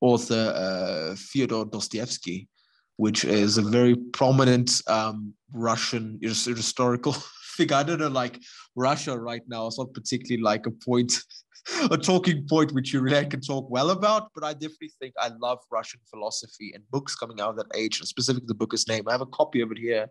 author 0.00 0.52
uh, 0.54 1.16
Fyodor 1.16 1.64
Dostoevsky, 1.64 2.48
which 2.96 3.24
is 3.24 3.58
a 3.58 3.62
very 3.62 3.96
prominent 3.96 4.82
um, 4.86 5.34
Russian 5.52 6.18
historical 6.22 7.12
figure. 7.56 7.76
I 7.76 7.82
don't 7.82 8.00
know, 8.00 8.08
like 8.08 8.40
Russia 8.74 9.18
right 9.18 9.42
now 9.48 9.66
is 9.66 9.78
not 9.78 9.94
particularly 9.94 10.42
like 10.42 10.66
a 10.66 10.70
point 10.70 11.12
a 11.90 11.96
talking 11.96 12.46
point 12.48 12.72
which 12.72 12.92
you 12.92 13.00
really 13.00 13.26
can 13.26 13.40
talk 13.40 13.68
well 13.70 13.90
about. 13.90 14.30
But 14.34 14.44
I 14.44 14.52
definitely 14.52 14.92
think 15.00 15.14
I 15.20 15.30
love 15.40 15.58
Russian 15.70 16.00
philosophy 16.08 16.72
and 16.74 16.82
books 16.90 17.14
coming 17.14 17.40
out 17.40 17.50
of 17.50 17.56
that 17.56 17.76
age, 17.76 17.98
and 17.98 18.08
specifically 18.08 18.46
the 18.46 18.54
book 18.54 18.74
is 18.74 18.88
name. 18.88 19.08
I 19.08 19.12
have 19.12 19.20
a 19.20 19.26
copy 19.26 19.60
of 19.60 19.70
it 19.72 19.78
here. 19.78 20.08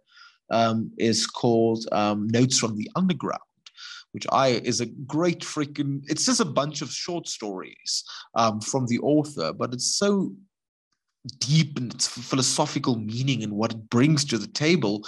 Um, 0.52 0.92
is 1.00 1.26
called 1.26 1.86
um, 1.92 2.28
Notes 2.28 2.60
from 2.60 2.78
the 2.78 2.88
Underground 2.96 3.42
which 4.12 4.26
I 4.32 4.62
is 4.64 4.80
a 4.80 4.86
great 4.86 5.42
freaking. 5.42 6.04
It's 6.08 6.26
just 6.26 6.40
a 6.40 6.46
bunch 6.46 6.82
of 6.82 6.90
short 6.90 7.28
stories 7.28 8.02
um, 8.36 8.62
from 8.62 8.86
the 8.86 9.00
author, 9.00 9.52
but 9.52 9.74
it's 9.74 9.98
so 9.98 10.32
deep 11.40 11.78
in 11.78 11.92
its 11.92 12.08
philosophical 12.08 12.96
meaning 12.96 13.44
and 13.44 13.52
what 13.52 13.74
it 13.74 13.90
brings 13.90 14.24
to 14.26 14.38
the 14.38 14.48
table. 14.48 15.06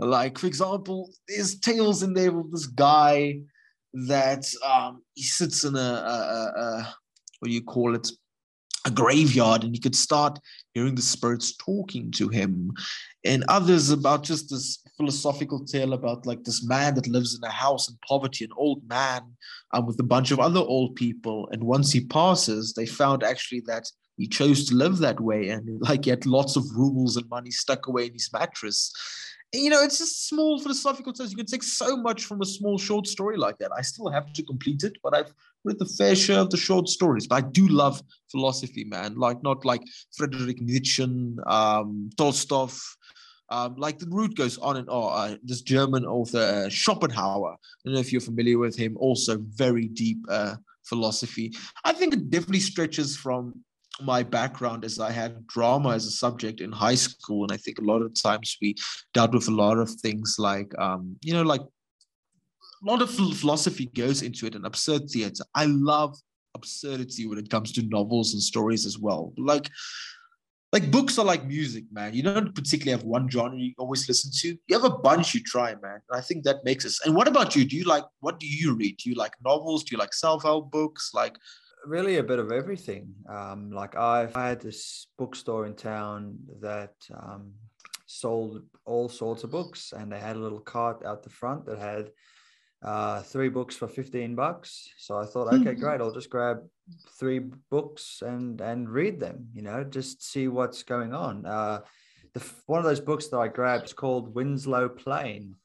Like, 0.00 0.36
for 0.36 0.48
example, 0.48 1.10
there's 1.28 1.60
tales 1.60 2.02
in 2.02 2.14
there 2.14 2.36
of 2.36 2.50
this 2.50 2.66
guy 2.66 3.40
that 3.92 4.46
um, 4.64 5.02
he 5.14 5.22
sits 5.22 5.64
in 5.64 5.76
a, 5.76 5.78
a, 5.78 6.52
a, 6.60 6.94
what 7.38 7.48
do 7.48 7.54
you 7.54 7.62
call 7.62 7.94
it? 7.94 8.08
A 8.86 8.90
graveyard 8.90 9.62
and 9.62 9.74
he 9.74 9.80
could 9.80 9.94
start 9.94 10.38
hearing 10.72 10.94
the 10.94 11.02
spirits 11.02 11.54
talking 11.58 12.10
to 12.12 12.28
him. 12.28 12.72
And 13.26 13.44
others 13.48 13.90
about 13.90 14.24
just 14.24 14.48
this 14.48 14.78
philosophical 14.96 15.66
tale 15.66 15.92
about 15.92 16.24
like 16.24 16.44
this 16.44 16.66
man 16.66 16.94
that 16.94 17.06
lives 17.06 17.34
in 17.34 17.46
a 17.46 17.52
house 17.52 17.90
in 17.90 17.98
poverty 18.08 18.42
an 18.46 18.52
old 18.56 18.82
man 18.88 19.20
um, 19.74 19.84
with 19.84 20.00
a 20.00 20.04
bunch 20.04 20.30
of 20.30 20.40
other 20.40 20.60
old 20.60 20.96
people. 20.96 21.46
And 21.52 21.62
once 21.62 21.92
he 21.92 22.06
passes 22.06 22.72
they 22.72 22.86
found 22.86 23.22
actually 23.22 23.60
that 23.66 23.84
he 24.16 24.26
chose 24.26 24.64
to 24.66 24.74
live 24.74 24.96
that 24.98 25.20
way. 25.20 25.50
And 25.50 25.80
like 25.82 26.04
he 26.04 26.10
had 26.10 26.24
lots 26.24 26.56
of 26.56 26.64
rubles 26.74 27.18
and 27.18 27.28
money 27.28 27.50
stuck 27.50 27.86
away 27.86 28.06
in 28.06 28.14
his 28.14 28.30
mattress 28.32 28.94
you 29.52 29.70
know, 29.70 29.82
it's 29.82 29.98
just 29.98 30.28
small 30.28 30.60
philosophical 30.60 31.12
tales. 31.12 31.30
You 31.30 31.36
can 31.36 31.46
take 31.46 31.62
so 31.62 31.96
much 31.96 32.24
from 32.24 32.40
a 32.40 32.46
small 32.46 32.78
short 32.78 33.06
story 33.06 33.36
like 33.36 33.58
that. 33.58 33.72
I 33.76 33.82
still 33.82 34.08
have 34.10 34.32
to 34.32 34.42
complete 34.44 34.84
it, 34.84 34.96
but 35.02 35.14
I've 35.14 35.32
read 35.64 35.78
the 35.78 35.86
fair 35.86 36.14
share 36.14 36.38
of 36.38 36.50
the 36.50 36.56
short 36.56 36.88
stories. 36.88 37.26
But 37.26 37.34
I 37.36 37.40
do 37.48 37.66
love 37.66 38.00
philosophy, 38.30 38.84
man. 38.84 39.16
Like 39.16 39.42
not 39.42 39.64
like 39.64 39.82
Friedrich 40.16 40.60
Nietzsche, 40.60 41.02
um, 41.46 42.10
Tolstoy. 42.16 42.68
Um, 43.52 43.74
like 43.76 43.98
the 43.98 44.06
route 44.08 44.36
goes 44.36 44.58
on 44.58 44.76
and 44.76 44.88
on. 44.88 45.32
Uh, 45.32 45.36
this 45.42 45.62
German 45.62 46.04
author 46.04 46.38
uh, 46.66 46.68
Schopenhauer. 46.68 47.54
I 47.54 47.56
don't 47.84 47.94
know 47.94 48.00
if 48.00 48.12
you're 48.12 48.20
familiar 48.20 48.58
with 48.58 48.76
him. 48.76 48.96
Also, 48.98 49.38
very 49.38 49.88
deep 49.88 50.18
uh, 50.28 50.54
philosophy. 50.84 51.52
I 51.84 51.92
think 51.92 52.14
it 52.14 52.30
definitely 52.30 52.60
stretches 52.60 53.16
from 53.16 53.64
my 54.02 54.22
background 54.22 54.84
is 54.84 54.98
I 54.98 55.10
had 55.10 55.46
drama 55.46 55.90
as 55.90 56.06
a 56.06 56.10
subject 56.10 56.60
in 56.60 56.72
high 56.72 56.94
school, 56.94 57.44
and 57.44 57.52
I 57.52 57.56
think 57.56 57.78
a 57.78 57.84
lot 57.84 58.02
of 58.02 58.14
times 58.20 58.56
we 58.60 58.74
dealt 59.14 59.32
with 59.32 59.48
a 59.48 59.52
lot 59.54 59.78
of 59.78 59.90
things 59.90 60.36
like, 60.38 60.72
um, 60.78 61.16
you 61.22 61.32
know, 61.32 61.42
like 61.42 61.62
a 61.62 62.90
lot 62.90 63.02
of 63.02 63.10
philosophy 63.10 63.86
goes 63.94 64.22
into 64.22 64.46
it 64.46 64.54
and 64.54 64.66
absurd 64.66 65.08
theater. 65.10 65.44
I 65.54 65.66
love 65.66 66.16
absurdity 66.54 67.26
when 67.26 67.38
it 67.38 67.50
comes 67.50 67.72
to 67.72 67.82
novels 67.82 68.32
and 68.32 68.42
stories 68.42 68.86
as 68.86 68.98
well. 68.98 69.32
Like, 69.36 69.68
like 70.72 70.90
books 70.90 71.18
are 71.18 71.24
like 71.24 71.44
music, 71.46 71.84
man. 71.90 72.14
You 72.14 72.22
don't 72.22 72.54
particularly 72.54 72.96
have 72.96 73.04
one 73.04 73.28
genre 73.28 73.58
you 73.58 73.74
always 73.76 74.08
listen 74.08 74.30
to. 74.36 74.56
You 74.68 74.80
have 74.80 74.84
a 74.84 74.96
bunch 74.98 75.34
you 75.34 75.42
try, 75.42 75.74
man. 75.82 76.00
And 76.08 76.18
I 76.18 76.20
think 76.20 76.44
that 76.44 76.64
makes 76.64 76.86
us. 76.86 77.00
And 77.04 77.14
what 77.14 77.26
about 77.26 77.56
you? 77.56 77.64
Do 77.64 77.76
you 77.76 77.84
like 77.84 78.04
what 78.20 78.38
do 78.38 78.46
you 78.46 78.76
read? 78.76 78.98
Do 78.98 79.10
you 79.10 79.16
like 79.16 79.32
novels? 79.44 79.82
Do 79.82 79.94
you 79.94 79.98
like 79.98 80.14
self-help 80.14 80.70
books? 80.70 81.10
Like 81.12 81.36
really 81.86 82.18
a 82.18 82.22
bit 82.22 82.38
of 82.38 82.52
everything. 82.52 83.14
Um, 83.28 83.70
like 83.70 83.96
I've, 83.96 84.36
I 84.36 84.48
had 84.48 84.60
this 84.60 85.08
bookstore 85.18 85.66
in 85.66 85.74
town 85.74 86.38
that 86.60 86.94
um, 87.14 87.52
sold 88.06 88.62
all 88.84 89.08
sorts 89.08 89.44
of 89.44 89.50
books, 89.50 89.92
and 89.96 90.10
they 90.10 90.18
had 90.18 90.36
a 90.36 90.40
little 90.40 90.60
cart 90.60 91.04
out 91.04 91.22
the 91.22 91.30
front 91.30 91.66
that 91.66 91.78
had 91.78 92.10
uh, 92.82 93.22
three 93.22 93.48
books 93.48 93.76
for 93.76 93.88
15 93.88 94.34
bucks. 94.34 94.88
So 94.98 95.18
I 95.18 95.26
thought, 95.26 95.48
okay, 95.48 95.56
mm-hmm. 95.56 95.80
great. 95.80 96.00
I'll 96.00 96.14
just 96.14 96.30
grab 96.30 96.62
three 97.18 97.40
books 97.70 98.22
and 98.24 98.60
and 98.60 98.88
read 98.88 99.20
them. 99.20 99.48
You 99.54 99.62
know, 99.62 99.84
just 99.84 100.22
see 100.22 100.48
what's 100.48 100.82
going 100.82 101.14
on. 101.14 101.46
Uh, 101.46 101.80
the 102.34 102.44
one 102.66 102.78
of 102.78 102.84
those 102.84 103.00
books 103.00 103.28
that 103.28 103.38
I 103.38 103.48
grabbed 103.48 103.86
is 103.86 103.92
called 103.92 104.34
Winslow 104.34 104.88
Plain. 104.88 105.56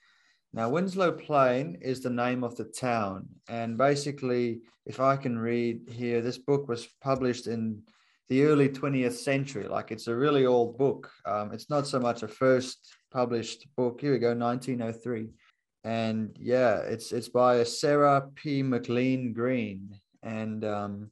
Now, 0.56 0.70
Winslow 0.70 1.12
Plain 1.12 1.80
is 1.82 2.00
the 2.00 2.10
name 2.10 2.42
of 2.42 2.56
the 2.56 2.64
town. 2.64 3.28
And 3.50 3.78
basically, 3.78 4.62
if 4.86 5.02
I 5.02 5.18
can 5.18 5.38
read 5.38 5.82
here, 5.90 6.22
this 6.22 6.38
book 6.38 6.70
was 6.70 6.88
published 7.02 7.48
in 7.48 7.82
the 8.30 8.46
early 8.46 8.70
20th 8.70 9.18
century. 9.18 9.68
Like 9.68 9.92
it's 9.92 10.08
a 10.08 10.16
really 10.16 10.46
old 10.46 10.78
book. 10.78 11.12
Um, 11.26 11.52
it's 11.52 11.70
not 11.70 11.88
so 11.88 12.00
much 12.00 12.24
a 12.24 12.30
first 12.30 12.96
published 13.12 13.68
book. 13.76 14.00
Here 14.00 14.14
we 14.14 14.18
go, 14.20 14.34
1903. 14.34 15.28
And 15.84 16.34
yeah, 16.40 16.78
it's 16.78 17.12
it's 17.12 17.28
by 17.28 17.62
Sarah 17.66 18.30
P. 18.36 18.64
McLean 18.64 19.34
Greene. 19.34 19.94
And 20.24 20.64
um, 20.64 21.10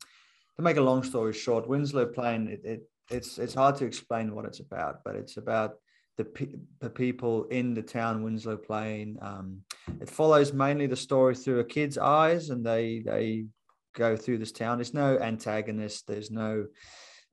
to 0.56 0.62
make 0.62 0.78
a 0.78 0.82
long 0.82 1.04
story 1.04 1.34
short, 1.34 1.68
Winslow 1.68 2.06
Plain, 2.06 2.48
it, 2.48 2.62
it 2.64 2.82
it's 3.12 3.38
it's 3.38 3.54
hard 3.54 3.76
to 3.76 3.86
explain 3.86 4.34
what 4.34 4.46
it's 4.46 4.62
about, 4.62 5.04
but 5.04 5.18
it's 5.18 5.36
about 5.36 5.74
the, 6.17 6.58
the 6.79 6.89
people 6.89 7.46
in 7.46 7.74
the 7.74 7.82
town 7.82 8.24
Winslow 8.24 8.58
Plain. 8.58 9.17
Um, 9.22 9.62
it 10.00 10.10
follows 10.10 10.53
mainly 10.53 10.88
the 10.88 10.96
story 10.96 11.36
through 11.36 11.60
a 11.60 11.65
kid's 11.65 11.98
eyes, 11.98 12.50
and 12.50 12.65
they 12.65 13.03
they 13.05 13.46
go 13.96 14.15
through 14.15 14.39
this 14.39 14.51
town. 14.51 14.77
There's 14.77 14.93
no 14.93 15.17
antagonist. 15.17 16.08
There's 16.08 16.32
no. 16.32 16.65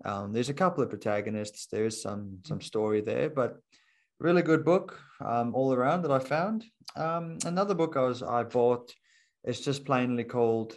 Um, 0.04 0.32
there's 0.32 0.49
a 0.49 0.54
couple 0.54 0.82
of 0.82 0.88
protagonists. 0.88 1.66
There's 1.66 2.00
some 2.00 2.38
some 2.44 2.60
story 2.60 3.02
there, 3.02 3.28
but 3.28 3.58
really 4.18 4.42
good 4.42 4.64
book 4.64 4.99
um, 5.25 5.54
all 5.54 5.75
around 5.75 6.02
that 6.02 6.10
I 6.10 6.18
found. 6.18 6.64
Um, 6.96 7.38
another 7.44 7.75
book 7.75 7.96
I 7.96 8.02
was 8.02 8.22
I 8.22 8.44
bought. 8.44 8.92
It's 9.44 9.60
just 9.60 9.84
plainly 9.84 10.25
called 10.25 10.76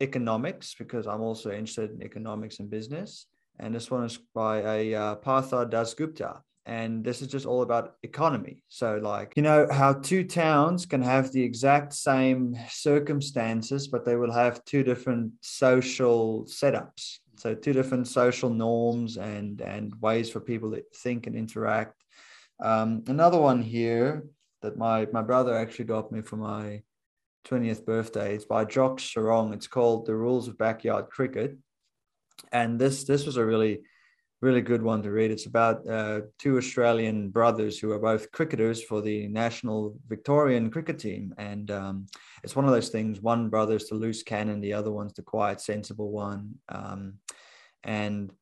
Economics 0.00 0.74
because 0.78 1.06
I'm 1.06 1.22
also 1.22 1.50
interested 1.50 1.90
in 1.90 2.02
economics 2.02 2.58
and 2.60 2.70
business. 2.70 3.26
And 3.58 3.74
this 3.74 3.90
one 3.90 4.04
is 4.04 4.18
by 4.34 4.60
a 4.60 4.94
uh, 4.94 5.14
Partha 5.16 5.64
Dasgupta 5.64 6.40
and 6.66 7.04
this 7.04 7.20
is 7.20 7.28
just 7.28 7.46
all 7.46 7.62
about 7.62 7.96
economy. 8.02 8.62
So 8.68 8.98
like 9.02 9.32
you 9.36 9.42
know 9.42 9.66
how 9.70 9.94
two 9.94 10.24
towns 10.24 10.86
can 10.86 11.02
have 11.02 11.30
the 11.30 11.42
exact 11.42 11.92
same 11.92 12.56
circumstances 12.68 13.88
but 13.88 14.04
they 14.04 14.16
will 14.16 14.32
have 14.32 14.64
two 14.64 14.82
different 14.82 15.32
social 15.40 16.44
setups. 16.44 17.18
So 17.36 17.54
two 17.54 17.72
different 17.72 18.08
social 18.08 18.50
norms 18.50 19.18
and 19.18 19.60
and 19.60 19.94
ways 20.00 20.30
for 20.30 20.40
people 20.40 20.70
to 20.72 20.82
think 20.94 21.26
and 21.26 21.36
interact. 21.36 22.02
Um, 22.62 23.04
another 23.08 23.38
one 23.38 23.60
here 23.60 24.24
that 24.62 24.78
my 24.78 25.06
my 25.12 25.22
brother 25.22 25.54
actually 25.54 25.86
got 25.86 26.12
me 26.12 26.22
for 26.22 26.36
my 26.36 26.82
20th 27.46 27.84
birthday 27.84 28.34
it's 28.34 28.46
by 28.46 28.64
Jock 28.64 28.98
Serong 28.98 29.52
it's 29.52 29.66
called 29.66 30.06
the 30.06 30.14
rules 30.14 30.48
of 30.48 30.56
backyard 30.56 31.10
cricket. 31.10 31.58
And 32.52 32.78
this 32.78 33.04
this 33.04 33.26
was 33.26 33.36
a 33.36 33.44
really 33.44 33.82
really 34.40 34.60
good 34.60 34.82
one 34.82 35.02
to 35.02 35.10
read. 35.10 35.30
It's 35.30 35.46
about 35.46 35.88
uh, 35.88 36.22
two 36.38 36.56
Australian 36.58 37.30
brothers 37.30 37.78
who 37.78 37.92
are 37.92 37.98
both 37.98 38.30
cricketers 38.30 38.82
for 38.82 39.00
the 39.00 39.26
national 39.28 39.96
Victorian 40.08 40.70
cricket 40.70 40.98
team, 40.98 41.34
and 41.38 41.70
um, 41.70 42.06
it's 42.42 42.56
one 42.56 42.64
of 42.64 42.70
those 42.70 42.90
things. 42.90 43.20
One 43.20 43.48
brother's 43.48 43.88
the 43.88 43.94
loose 43.94 44.22
cannon, 44.22 44.60
the 44.60 44.74
other 44.74 44.90
one's 44.90 45.14
the 45.14 45.22
quiet, 45.22 45.60
sensible 45.60 46.10
one. 46.10 46.56
Um, 46.68 47.14
and 47.82 48.32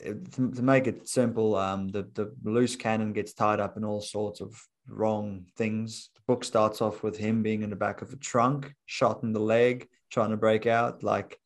to, 0.00 0.52
to, 0.52 0.62
make 0.62 0.86
it 0.86 1.08
simple, 1.08 1.56
um, 1.56 1.88
the 1.88 2.08
the 2.14 2.32
loose 2.44 2.76
cannon 2.76 3.12
gets 3.12 3.32
tied 3.32 3.60
up 3.60 3.76
in 3.76 3.84
all 3.84 4.00
sorts 4.00 4.40
of 4.40 4.60
wrong 4.86 5.46
things. 5.56 6.10
The 6.14 6.20
book 6.26 6.44
starts 6.44 6.80
off 6.80 7.02
with 7.02 7.16
him 7.16 7.42
being 7.42 7.62
in 7.62 7.70
the 7.70 7.76
back 7.76 8.00
of 8.02 8.12
a 8.12 8.16
trunk, 8.16 8.72
shot 8.86 9.22
in 9.22 9.32
the 9.32 9.40
leg, 9.40 9.88
trying 10.10 10.30
to 10.30 10.36
break 10.36 10.66
out, 10.66 11.02
like 11.02 11.38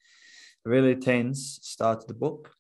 really 0.65 0.95
tense 0.95 1.59
start 1.63 2.03
to 2.03 2.07
the 2.07 2.15
book 2.15 2.53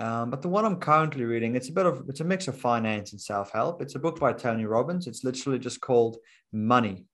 Um, 0.00 0.30
but 0.30 0.42
the 0.42 0.48
one 0.48 0.64
I'm 0.64 0.80
currently 0.80 1.24
reading, 1.24 1.54
it's 1.54 1.68
a 1.68 1.72
bit 1.72 1.86
of 1.86 2.04
it's 2.08 2.20
a 2.20 2.24
mix 2.24 2.48
of 2.48 2.58
finance 2.58 3.12
and 3.12 3.20
self 3.20 3.52
help. 3.52 3.80
It's 3.80 3.94
a 3.94 4.00
book 4.00 4.18
by 4.18 4.32
Tony 4.32 4.64
Robbins. 4.64 5.06
It's 5.06 5.24
literally 5.24 5.58
just 5.58 5.80
called 5.80 6.16
Money, 6.52 7.06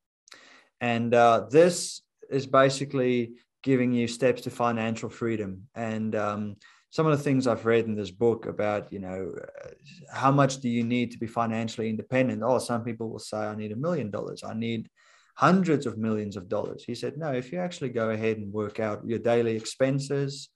and 0.80 1.14
uh, 1.14 1.46
this 1.50 2.02
is 2.30 2.46
basically 2.46 3.34
giving 3.62 3.92
you 3.92 4.08
steps 4.08 4.42
to 4.42 4.50
financial 4.50 5.08
freedom. 5.10 5.68
And 5.74 6.14
um, 6.14 6.56
some 6.90 7.06
of 7.06 7.16
the 7.16 7.22
things 7.22 7.46
I've 7.46 7.66
read 7.66 7.84
in 7.84 7.94
this 7.94 8.10
book 8.10 8.46
about, 8.46 8.92
you 8.92 8.98
know, 8.98 9.32
uh, 9.64 9.68
how 10.12 10.30
much 10.30 10.58
do 10.58 10.68
you 10.68 10.82
need 10.82 11.12
to 11.12 11.18
be 11.18 11.26
financially 11.26 11.88
independent? 11.88 12.42
Oh, 12.42 12.58
some 12.58 12.82
people 12.84 13.10
will 13.10 13.18
say, 13.18 13.38
I 13.38 13.54
need 13.54 13.72
a 13.72 13.76
million 13.76 14.10
dollars. 14.10 14.42
I 14.42 14.54
need 14.54 14.88
hundreds 15.36 15.86
of 15.86 15.98
millions 15.98 16.36
of 16.36 16.48
dollars. 16.48 16.84
He 16.84 16.94
said, 16.94 17.16
no, 17.16 17.32
if 17.32 17.52
you 17.52 17.58
actually 17.58 17.90
go 17.90 18.10
ahead 18.10 18.38
and 18.38 18.52
work 18.52 18.80
out 18.80 19.06
your 19.06 19.18
daily 19.18 19.56
expenses, 19.56 20.48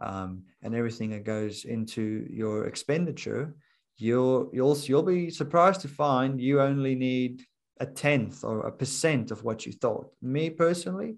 um, 0.00 0.42
and 0.62 0.74
everything 0.74 1.10
that 1.10 1.24
goes 1.24 1.64
into 1.64 2.26
your 2.30 2.66
expenditure, 2.66 3.54
you'll 3.96 4.50
you'll 4.52 4.76
you'll 4.78 5.02
be 5.02 5.30
surprised 5.30 5.80
to 5.82 5.88
find 5.88 6.40
you 6.40 6.60
only 6.60 6.94
need 6.94 7.44
a 7.80 7.86
tenth 7.86 8.44
or 8.44 8.66
a 8.66 8.72
percent 8.72 9.30
of 9.30 9.44
what 9.44 9.66
you 9.66 9.72
thought. 9.72 10.10
Me 10.22 10.50
personally, 10.50 11.16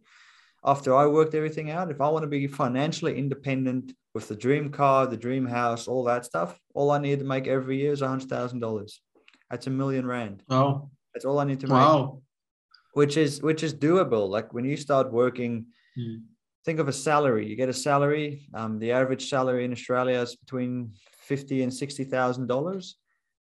after 0.64 0.94
I 0.94 1.06
worked 1.06 1.34
everything 1.34 1.70
out, 1.70 1.90
if 1.90 2.00
I 2.00 2.08
want 2.08 2.22
to 2.24 2.28
be 2.28 2.46
financially 2.46 3.16
independent 3.16 3.92
with 4.14 4.28
the 4.28 4.36
dream 4.36 4.70
car, 4.70 5.06
the 5.06 5.16
dream 5.16 5.46
house, 5.46 5.88
all 5.88 6.04
that 6.04 6.24
stuff, 6.24 6.58
all 6.74 6.90
I 6.90 6.98
need 6.98 7.18
to 7.20 7.24
make 7.24 7.46
every 7.46 7.78
year 7.78 7.92
is 7.92 8.02
a 8.02 8.08
hundred 8.08 8.28
thousand 8.28 8.60
dollars. 8.60 9.00
That's 9.50 9.66
a 9.66 9.70
million 9.70 10.06
rand. 10.06 10.42
Oh, 10.50 10.90
that's 11.14 11.24
all 11.24 11.38
I 11.38 11.44
need 11.44 11.60
to 11.60 11.66
make. 11.66 11.74
Wow. 11.74 12.22
Which 12.92 13.16
is 13.16 13.42
which 13.42 13.62
is 13.62 13.74
doable. 13.74 14.28
Like 14.28 14.52
when 14.52 14.64
you 14.64 14.76
start 14.76 15.12
working. 15.12 15.66
Hmm 15.96 16.16
think 16.66 16.80
of 16.80 16.88
a 16.88 16.92
salary. 16.92 17.46
You 17.46 17.54
get 17.54 17.68
a 17.68 17.72
salary. 17.72 18.48
Um, 18.52 18.78
the 18.78 18.92
average 18.92 19.30
salary 19.30 19.64
in 19.64 19.72
Australia 19.72 20.18
is 20.18 20.34
between 20.34 20.92
fifty 21.12 21.62
and 21.62 21.72
sixty 21.72 22.04
thousand 22.04 22.48
dollars 22.48 22.96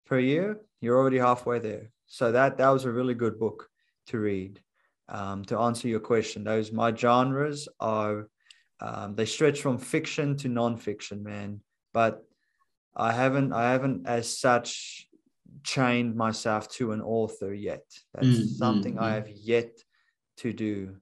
per 0.04 0.18
year. 0.18 0.60
You're 0.80 0.98
already 0.98 1.18
halfway 1.18 1.60
there. 1.60 1.90
So 2.06 2.32
that 2.32 2.58
that 2.58 2.68
was 2.68 2.84
a 2.84 2.92
really 2.92 3.14
good 3.14 3.38
book 3.38 3.68
to 4.08 4.18
read. 4.18 4.60
Um, 5.08 5.44
to 5.46 5.58
answer 5.58 5.86
your 5.86 6.00
question, 6.00 6.44
those 6.44 6.72
my 6.72 6.92
genres 6.92 7.68
are 7.78 8.28
um, 8.80 9.14
they 9.14 9.26
stretch 9.26 9.60
from 9.62 9.78
fiction 9.78 10.36
to 10.38 10.48
nonfiction, 10.48 11.22
man. 11.22 11.60
But 11.92 12.22
I 12.96 13.12
haven't 13.12 13.52
I 13.52 13.70
haven't 13.70 14.08
as 14.08 14.38
such 14.38 15.06
chained 15.62 16.16
myself 16.16 16.68
to 16.78 16.90
an 16.90 17.00
author 17.00 17.54
yet. 17.54 17.84
That's 18.12 18.26
mm, 18.26 18.48
something 18.48 18.96
mm, 18.96 19.02
I 19.02 19.14
have 19.14 19.28
yet 19.30 19.70
to 20.38 20.52
do 20.52 20.96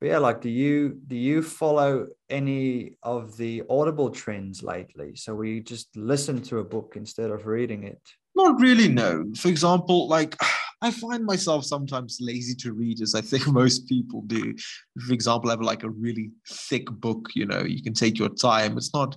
but 0.00 0.08
yeah 0.08 0.18
like 0.18 0.40
do 0.40 0.50
you 0.50 0.98
do 1.06 1.16
you 1.16 1.42
follow 1.42 2.06
any 2.28 2.96
of 3.02 3.36
the 3.36 3.62
audible 3.70 4.10
trends 4.10 4.62
lately? 4.62 5.14
So 5.16 5.34
we 5.34 5.60
just 5.60 5.96
listen 5.96 6.42
to 6.42 6.58
a 6.58 6.64
book 6.64 6.94
instead 6.96 7.30
of 7.30 7.46
reading 7.46 7.84
it? 7.84 8.00
Not 8.34 8.60
really 8.60 8.88
no. 8.88 9.24
For 9.36 9.48
example 9.48 10.08
like 10.08 10.36
i 10.82 10.90
find 10.90 11.24
myself 11.24 11.64
sometimes 11.64 12.18
lazy 12.20 12.54
to 12.54 12.74
read 12.74 13.00
as 13.00 13.14
i 13.14 13.22
think 13.22 13.46
most 13.62 13.88
people 13.88 14.22
do. 14.26 14.54
For 15.06 15.12
example 15.12 15.50
i 15.50 15.54
have 15.54 15.60
like 15.60 15.84
a 15.84 15.90
really 15.90 16.30
thick 16.48 16.86
book 16.90 17.30
you 17.34 17.46
know 17.46 17.62
you 17.62 17.82
can 17.82 17.94
take 17.94 18.18
your 18.18 18.30
time. 18.30 18.76
It's 18.76 18.94
not 18.94 19.16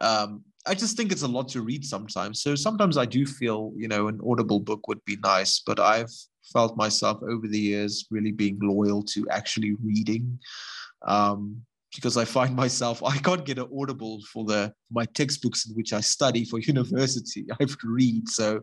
um 0.00 0.44
I 0.66 0.74
just 0.74 0.96
think 0.96 1.12
it's 1.12 1.22
a 1.22 1.28
lot 1.28 1.48
to 1.48 1.60
read 1.60 1.84
sometimes. 1.84 2.40
So 2.40 2.54
sometimes 2.54 2.96
I 2.96 3.04
do 3.04 3.26
feel, 3.26 3.72
you 3.76 3.86
know, 3.86 4.08
an 4.08 4.18
audible 4.26 4.60
book 4.60 4.88
would 4.88 5.04
be 5.04 5.18
nice, 5.22 5.60
but 5.64 5.78
I've 5.78 6.10
felt 6.52 6.76
myself 6.76 7.22
over 7.22 7.46
the 7.48 7.58
years 7.58 8.06
really 8.10 8.32
being 8.32 8.58
loyal 8.60 9.02
to 9.02 9.26
actually 9.30 9.74
reading. 9.82 10.38
Um, 11.06 11.62
because 11.94 12.16
I 12.16 12.24
find 12.24 12.56
myself, 12.56 13.02
I 13.04 13.16
can't 13.18 13.44
get 13.44 13.58
an 13.58 13.68
audible 13.76 14.20
for 14.32 14.44
the 14.44 14.72
my 14.90 15.04
textbooks 15.06 15.66
in 15.68 15.76
which 15.76 15.92
I 15.92 16.00
study 16.00 16.44
for 16.44 16.58
university. 16.74 17.46
I 17.52 17.56
have 17.60 17.78
to 17.78 17.88
read. 17.88 18.28
So 18.28 18.62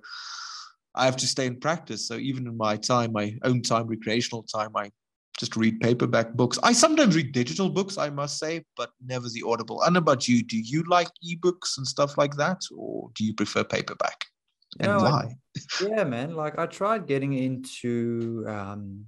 I 0.95 1.05
have 1.05 1.17
to 1.17 1.27
stay 1.27 1.45
in 1.45 1.59
practice. 1.59 2.07
So 2.07 2.15
even 2.15 2.47
in 2.47 2.57
my 2.57 2.75
time, 2.75 3.13
my 3.13 3.37
own 3.43 3.61
time, 3.61 3.87
recreational 3.87 4.43
time, 4.43 4.75
I 4.75 4.91
just 5.39 5.55
read 5.55 5.79
paperback 5.79 6.33
books. 6.33 6.59
I 6.61 6.73
sometimes 6.73 7.15
read 7.15 7.31
digital 7.31 7.69
books, 7.69 7.97
I 7.97 8.09
must 8.09 8.37
say, 8.37 8.65
but 8.75 8.91
never 9.05 9.29
the 9.29 9.43
audible. 9.47 9.81
And 9.83 9.95
about 9.95 10.27
you, 10.27 10.43
do 10.43 10.59
you 10.59 10.83
like 10.89 11.07
ebooks 11.25 11.77
and 11.77 11.87
stuff 11.87 12.17
like 12.17 12.35
that, 12.35 12.61
or 12.75 13.09
do 13.15 13.23
you 13.23 13.33
prefer 13.33 13.63
paperback? 13.63 14.25
And 14.79 14.87
no, 14.87 14.99
why? 14.99 15.27
I, 15.27 15.85
yeah, 15.85 16.03
man. 16.03 16.35
Like 16.35 16.57
I 16.57 16.65
tried 16.65 17.07
getting 17.07 17.33
into 17.33 18.45
um, 18.47 19.05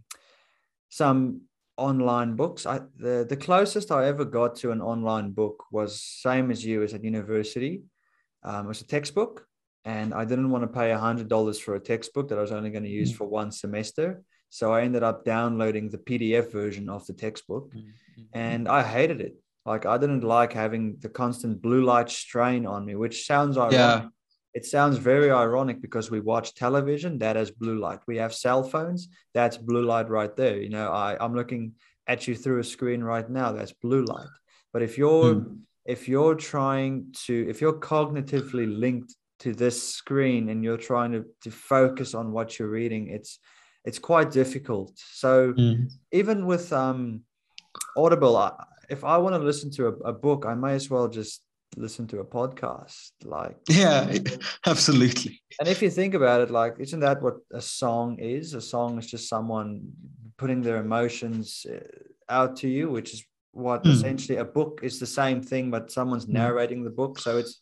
some 0.89 1.41
online 1.77 2.35
books. 2.35 2.65
I 2.65 2.81
the 2.97 3.25
the 3.27 3.37
closest 3.37 3.91
I 3.91 4.07
ever 4.07 4.25
got 4.25 4.55
to 4.57 4.71
an 4.71 4.81
online 4.81 5.31
book 5.31 5.63
was 5.71 6.01
same 6.01 6.51
as 6.51 6.65
you 6.65 6.83
as 6.83 6.93
at 6.93 7.03
university. 7.03 7.83
Um, 8.43 8.65
it 8.65 8.69
was 8.69 8.81
a 8.81 8.87
textbook, 8.87 9.47
and 9.85 10.13
I 10.13 10.25
didn't 10.25 10.49
want 10.49 10.63
to 10.63 10.67
pay 10.79 10.91
a 10.91 10.99
hundred 10.99 11.29
dollars 11.29 11.59
for 11.59 11.75
a 11.75 11.79
textbook 11.79 12.27
that 12.29 12.37
I 12.37 12.41
was 12.41 12.51
only 12.51 12.69
going 12.69 12.83
to 12.83 12.89
use 12.89 13.13
mm. 13.13 13.15
for 13.15 13.25
one 13.25 13.51
semester. 13.51 14.23
So 14.49 14.71
I 14.71 14.83
ended 14.83 15.01
up 15.01 15.25
downloading 15.25 15.89
the 15.89 15.97
PDF 15.97 16.51
version 16.51 16.89
of 16.89 17.07
the 17.07 17.13
textbook, 17.13 17.73
mm-hmm. 17.73 18.21
and 18.33 18.67
I 18.67 18.83
hated 18.83 19.21
it. 19.21 19.35
Like 19.65 19.85
I 19.85 19.97
didn't 19.97 20.25
like 20.25 20.51
having 20.51 20.97
the 20.99 21.07
constant 21.07 21.61
blue 21.61 21.85
light 21.85 22.09
strain 22.09 22.65
on 22.65 22.85
me, 22.85 22.95
which 22.95 23.25
sounds 23.25 23.57
ironic. 23.57 23.79
Yeah 23.79 24.07
it 24.53 24.65
sounds 24.65 24.97
very 24.97 25.31
ironic 25.31 25.81
because 25.81 26.11
we 26.11 26.19
watch 26.19 26.53
television 26.53 27.17
that 27.17 27.35
has 27.35 27.51
blue 27.51 27.79
light 27.79 27.99
we 28.07 28.17
have 28.17 28.33
cell 28.33 28.63
phones 28.63 29.09
that's 29.33 29.57
blue 29.57 29.83
light 29.83 30.09
right 30.09 30.35
there 30.35 30.57
you 30.57 30.69
know 30.69 30.91
I, 30.91 31.17
i'm 31.19 31.35
looking 31.35 31.73
at 32.07 32.27
you 32.27 32.35
through 32.35 32.59
a 32.59 32.63
screen 32.63 33.03
right 33.03 33.29
now 33.29 33.51
that's 33.51 33.73
blue 33.73 34.03
light 34.05 34.27
but 34.71 34.81
if 34.81 34.97
you're 34.97 35.35
mm. 35.35 35.59
if 35.85 36.07
you're 36.07 36.35
trying 36.35 37.13
to 37.25 37.47
if 37.49 37.61
you're 37.61 37.79
cognitively 37.79 38.67
linked 38.79 39.15
to 39.39 39.53
this 39.53 39.81
screen 39.81 40.49
and 40.49 40.63
you're 40.63 40.77
trying 40.77 41.11
to, 41.11 41.25
to 41.41 41.51
focus 41.51 42.13
on 42.13 42.31
what 42.31 42.57
you're 42.57 42.69
reading 42.69 43.07
it's 43.07 43.39
it's 43.85 43.99
quite 43.99 44.31
difficult 44.31 44.91
so 44.95 45.53
mm. 45.53 45.89
even 46.11 46.45
with 46.45 46.71
um 46.71 47.21
audible 47.97 48.37
I, 48.37 48.51
if 48.89 49.03
i 49.03 49.17
want 49.17 49.35
to 49.35 49.39
listen 49.39 49.71
to 49.71 49.87
a, 49.87 49.91
a 50.11 50.13
book 50.13 50.45
i 50.47 50.53
may 50.53 50.73
as 50.73 50.89
well 50.89 51.07
just 51.07 51.41
listen 51.77 52.07
to 52.07 52.19
a 52.19 52.25
podcast 52.25 53.11
like 53.23 53.57
yeah 53.69 54.11
absolutely 54.65 55.41
and 55.59 55.67
if 55.67 55.81
you 55.81 55.89
think 55.89 56.13
about 56.13 56.41
it 56.41 56.51
like 56.51 56.75
isn't 56.79 56.99
that 56.99 57.21
what 57.21 57.37
a 57.51 57.61
song 57.61 58.17
is 58.19 58.53
a 58.53 58.61
song 58.61 58.97
is 58.97 59.07
just 59.07 59.29
someone 59.29 59.81
putting 60.37 60.61
their 60.61 60.77
emotions 60.77 61.65
uh, 61.69 61.79
out 62.29 62.55
to 62.55 62.67
you 62.67 62.89
which 62.89 63.13
is 63.13 63.23
what 63.51 63.83
mm. 63.83 63.91
essentially 63.91 64.37
a 64.37 64.45
book 64.45 64.79
is 64.83 64.99
the 64.99 65.05
same 65.05 65.41
thing 65.41 65.69
but 65.69 65.91
someone's 65.91 66.25
mm. 66.25 66.33
narrating 66.33 66.83
the 66.83 66.89
book 66.89 67.19
so 67.19 67.37
it's 67.37 67.61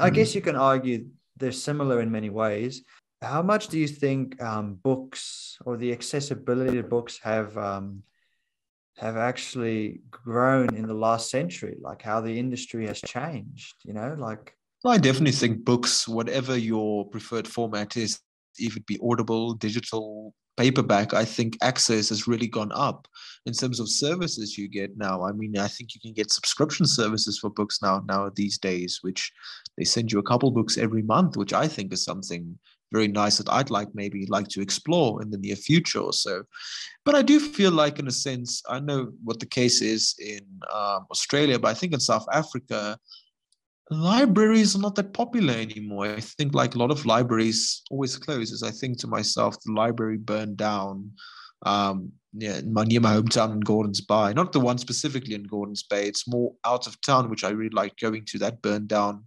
i 0.00 0.10
mm. 0.10 0.14
guess 0.14 0.34
you 0.34 0.40
can 0.40 0.56
argue 0.56 1.06
they're 1.36 1.52
similar 1.52 2.00
in 2.00 2.10
many 2.10 2.30
ways 2.30 2.82
how 3.22 3.42
much 3.42 3.68
do 3.68 3.78
you 3.78 3.88
think 3.88 4.40
um, 4.42 4.74
books 4.82 5.58
or 5.64 5.76
the 5.76 5.92
accessibility 5.92 6.78
of 6.78 6.90
books 6.90 7.18
have 7.22 7.56
um, 7.56 8.02
have 8.96 9.16
actually 9.16 10.00
grown 10.10 10.74
in 10.74 10.86
the 10.86 10.94
last 10.94 11.30
century, 11.30 11.76
like 11.80 12.02
how 12.02 12.20
the 12.20 12.38
industry 12.38 12.86
has 12.86 13.00
changed, 13.00 13.74
you 13.84 13.92
know, 13.92 14.16
like. 14.18 14.56
I 14.84 14.98
definitely 14.98 15.32
think 15.32 15.64
books, 15.64 16.06
whatever 16.06 16.56
your 16.56 17.06
preferred 17.08 17.48
format 17.48 17.96
is, 17.96 18.20
if 18.58 18.76
it 18.76 18.86
be 18.86 18.98
audible, 19.02 19.54
digital, 19.54 20.32
paperback, 20.56 21.12
I 21.12 21.24
think 21.24 21.58
access 21.62 22.08
has 22.08 22.26
really 22.26 22.46
gone 22.46 22.72
up 22.72 23.06
in 23.44 23.52
terms 23.52 23.78
of 23.80 23.88
services 23.88 24.56
you 24.56 24.68
get 24.68 24.96
now. 24.96 25.22
I 25.22 25.32
mean, 25.32 25.58
I 25.58 25.68
think 25.68 25.94
you 25.94 26.00
can 26.00 26.12
get 26.12 26.30
subscription 26.30 26.86
services 26.86 27.38
for 27.38 27.50
books 27.50 27.82
now 27.82 28.02
now 28.08 28.30
these 28.34 28.58
days, 28.58 29.00
which 29.02 29.32
they 29.76 29.84
send 29.84 30.12
you 30.12 30.18
a 30.18 30.22
couple 30.22 30.50
books 30.50 30.78
every 30.78 31.02
month, 31.02 31.36
which 31.36 31.52
I 31.52 31.68
think 31.68 31.92
is 31.92 32.04
something 32.04 32.58
very 32.92 33.08
nice 33.08 33.38
that 33.38 33.52
I'd 33.52 33.70
like 33.70 33.88
maybe 33.94 34.26
like 34.26 34.48
to 34.48 34.60
explore 34.60 35.22
in 35.22 35.30
the 35.30 35.38
near 35.38 35.56
future 35.56 36.00
or 36.00 36.12
so. 36.12 36.44
But 37.04 37.14
I 37.14 37.22
do 37.22 37.40
feel 37.40 37.72
like, 37.72 37.98
in 37.98 38.08
a 38.08 38.12
sense, 38.12 38.62
I 38.68 38.80
know 38.80 39.12
what 39.24 39.40
the 39.40 39.46
case 39.46 39.82
is 39.82 40.14
in 40.18 40.40
um, 40.72 41.06
Australia, 41.10 41.58
but 41.58 41.68
I 41.68 41.74
think 41.74 41.92
in 41.92 42.00
South 42.00 42.26
Africa, 42.32 42.98
libraries 43.90 44.74
are 44.74 44.80
not 44.80 44.94
that 44.96 45.12
popular 45.12 45.54
anymore. 45.54 46.06
I 46.06 46.20
think 46.20 46.54
like 46.54 46.74
a 46.74 46.78
lot 46.78 46.90
of 46.90 47.06
libraries 47.06 47.82
always 47.90 48.16
close. 48.16 48.52
As 48.52 48.62
I 48.62 48.70
think 48.70 48.98
to 49.00 49.06
myself, 49.06 49.56
the 49.64 49.72
library 49.72 50.18
burned 50.18 50.56
down. 50.56 51.10
Um, 51.64 52.12
yeah, 52.38 52.60
my, 52.70 52.84
near 52.84 53.00
my 53.00 53.14
hometown 53.14 53.52
in 53.52 53.60
Gordons 53.60 54.02
Bay, 54.02 54.34
not 54.34 54.52
the 54.52 54.60
one 54.60 54.76
specifically 54.76 55.34
in 55.34 55.44
Gordons 55.44 55.82
Bay. 55.82 56.06
It's 56.06 56.28
more 56.28 56.52
out 56.66 56.86
of 56.86 57.00
town, 57.00 57.30
which 57.30 57.44
I 57.44 57.48
really 57.48 57.70
like 57.70 57.96
going 57.96 58.26
to. 58.26 58.38
That 58.38 58.60
burned 58.60 58.88
down 58.88 59.24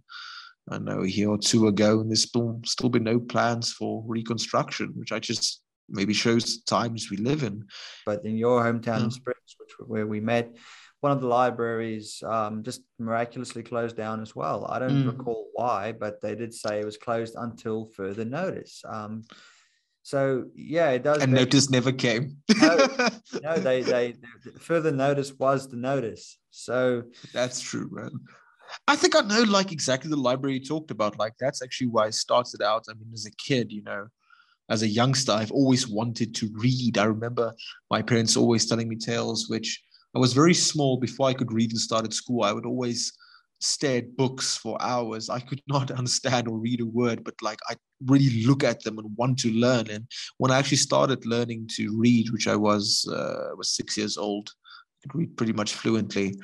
I 0.68 0.78
know 0.78 1.02
a 1.02 1.08
year 1.08 1.28
or 1.28 1.38
two 1.38 1.66
ago, 1.66 2.00
and 2.00 2.10
there's 2.10 2.22
still 2.22 2.60
still 2.64 2.88
been 2.88 3.04
no 3.04 3.18
plans 3.18 3.72
for 3.72 4.04
reconstruction, 4.06 4.92
which 4.94 5.12
I 5.12 5.18
just 5.18 5.62
maybe 5.88 6.14
shows 6.14 6.56
the 6.56 6.62
times 6.66 7.10
we 7.10 7.16
live 7.16 7.42
in. 7.42 7.66
But 8.06 8.24
in 8.24 8.36
your 8.36 8.62
hometown, 8.62 9.04
yeah. 9.04 9.08
Springs, 9.08 9.56
which 9.58 9.70
where 9.86 10.06
we 10.06 10.20
met, 10.20 10.56
one 11.00 11.12
of 11.12 11.20
the 11.20 11.26
libraries 11.26 12.22
um, 12.24 12.62
just 12.62 12.82
miraculously 12.98 13.62
closed 13.62 13.96
down 13.96 14.20
as 14.20 14.36
well. 14.36 14.66
I 14.70 14.78
don't 14.78 15.04
mm. 15.04 15.18
recall 15.18 15.48
why, 15.54 15.92
but 15.92 16.20
they 16.20 16.34
did 16.34 16.54
say 16.54 16.80
it 16.80 16.84
was 16.84 16.96
closed 16.96 17.34
until 17.36 17.86
further 17.86 18.24
notice. 18.24 18.82
Um, 18.88 19.22
so 20.02 20.44
yeah, 20.54 20.90
it 20.90 21.02
does. 21.02 21.22
And 21.22 21.32
notice 21.32 21.70
never 21.70 21.92
came. 21.92 22.36
no, 22.60 22.88
no, 23.42 23.56
they 23.56 23.82
they 23.82 24.14
further 24.58 24.92
notice 24.92 25.32
was 25.32 25.68
the 25.68 25.76
notice. 25.76 26.38
So 26.50 27.04
that's 27.32 27.60
true, 27.60 27.88
man 27.92 28.10
I 28.86 28.96
think 28.96 29.16
I 29.16 29.20
know 29.20 29.42
like 29.42 29.72
exactly 29.72 30.10
the 30.10 30.16
library 30.16 30.54
you 30.54 30.64
talked 30.64 30.90
about. 30.90 31.18
Like 31.18 31.34
that's 31.38 31.62
actually 31.62 31.88
why 31.88 32.06
I 32.06 32.10
started 32.10 32.62
out. 32.62 32.84
I 32.88 32.94
mean, 32.94 33.10
as 33.12 33.26
a 33.26 33.30
kid, 33.32 33.72
you 33.72 33.82
know, 33.82 34.06
as 34.68 34.82
a 34.82 34.88
youngster, 34.88 35.32
I've 35.32 35.52
always 35.52 35.88
wanted 35.88 36.34
to 36.36 36.50
read. 36.54 36.98
I 36.98 37.04
remember 37.04 37.52
my 37.90 38.02
parents 38.02 38.36
always 38.36 38.66
telling 38.66 38.88
me 38.88 38.96
tales, 38.96 39.48
which 39.48 39.82
I 40.14 40.18
was 40.18 40.32
very 40.32 40.54
small 40.54 40.96
before 40.96 41.28
I 41.28 41.34
could 41.34 41.52
read 41.52 41.70
and 41.70 41.80
started 41.80 42.14
school. 42.14 42.42
I 42.44 42.52
would 42.52 42.66
always 42.66 43.12
stare 43.60 43.98
at 43.98 44.16
books 44.16 44.56
for 44.56 44.80
hours. 44.80 45.28
I 45.28 45.40
could 45.40 45.60
not 45.68 45.90
understand 45.90 46.48
or 46.48 46.58
read 46.58 46.80
a 46.80 46.86
word, 46.86 47.24
but 47.24 47.34
like 47.42 47.58
I 47.68 47.76
really 48.06 48.44
look 48.44 48.64
at 48.64 48.82
them 48.82 48.98
and 48.98 49.16
want 49.16 49.38
to 49.40 49.52
learn. 49.52 49.90
And 49.90 50.06
when 50.38 50.50
I 50.50 50.58
actually 50.58 50.78
started 50.78 51.26
learning 51.26 51.68
to 51.76 51.96
read, 51.98 52.30
which 52.30 52.48
I 52.48 52.56
was 52.56 53.08
uh, 53.12 53.50
was 53.56 53.70
six 53.70 53.96
years 53.96 54.16
old, 54.16 54.50
I 55.04 55.08
could 55.08 55.18
read 55.18 55.36
pretty 55.36 55.52
much 55.52 55.74
fluently. 55.74 56.34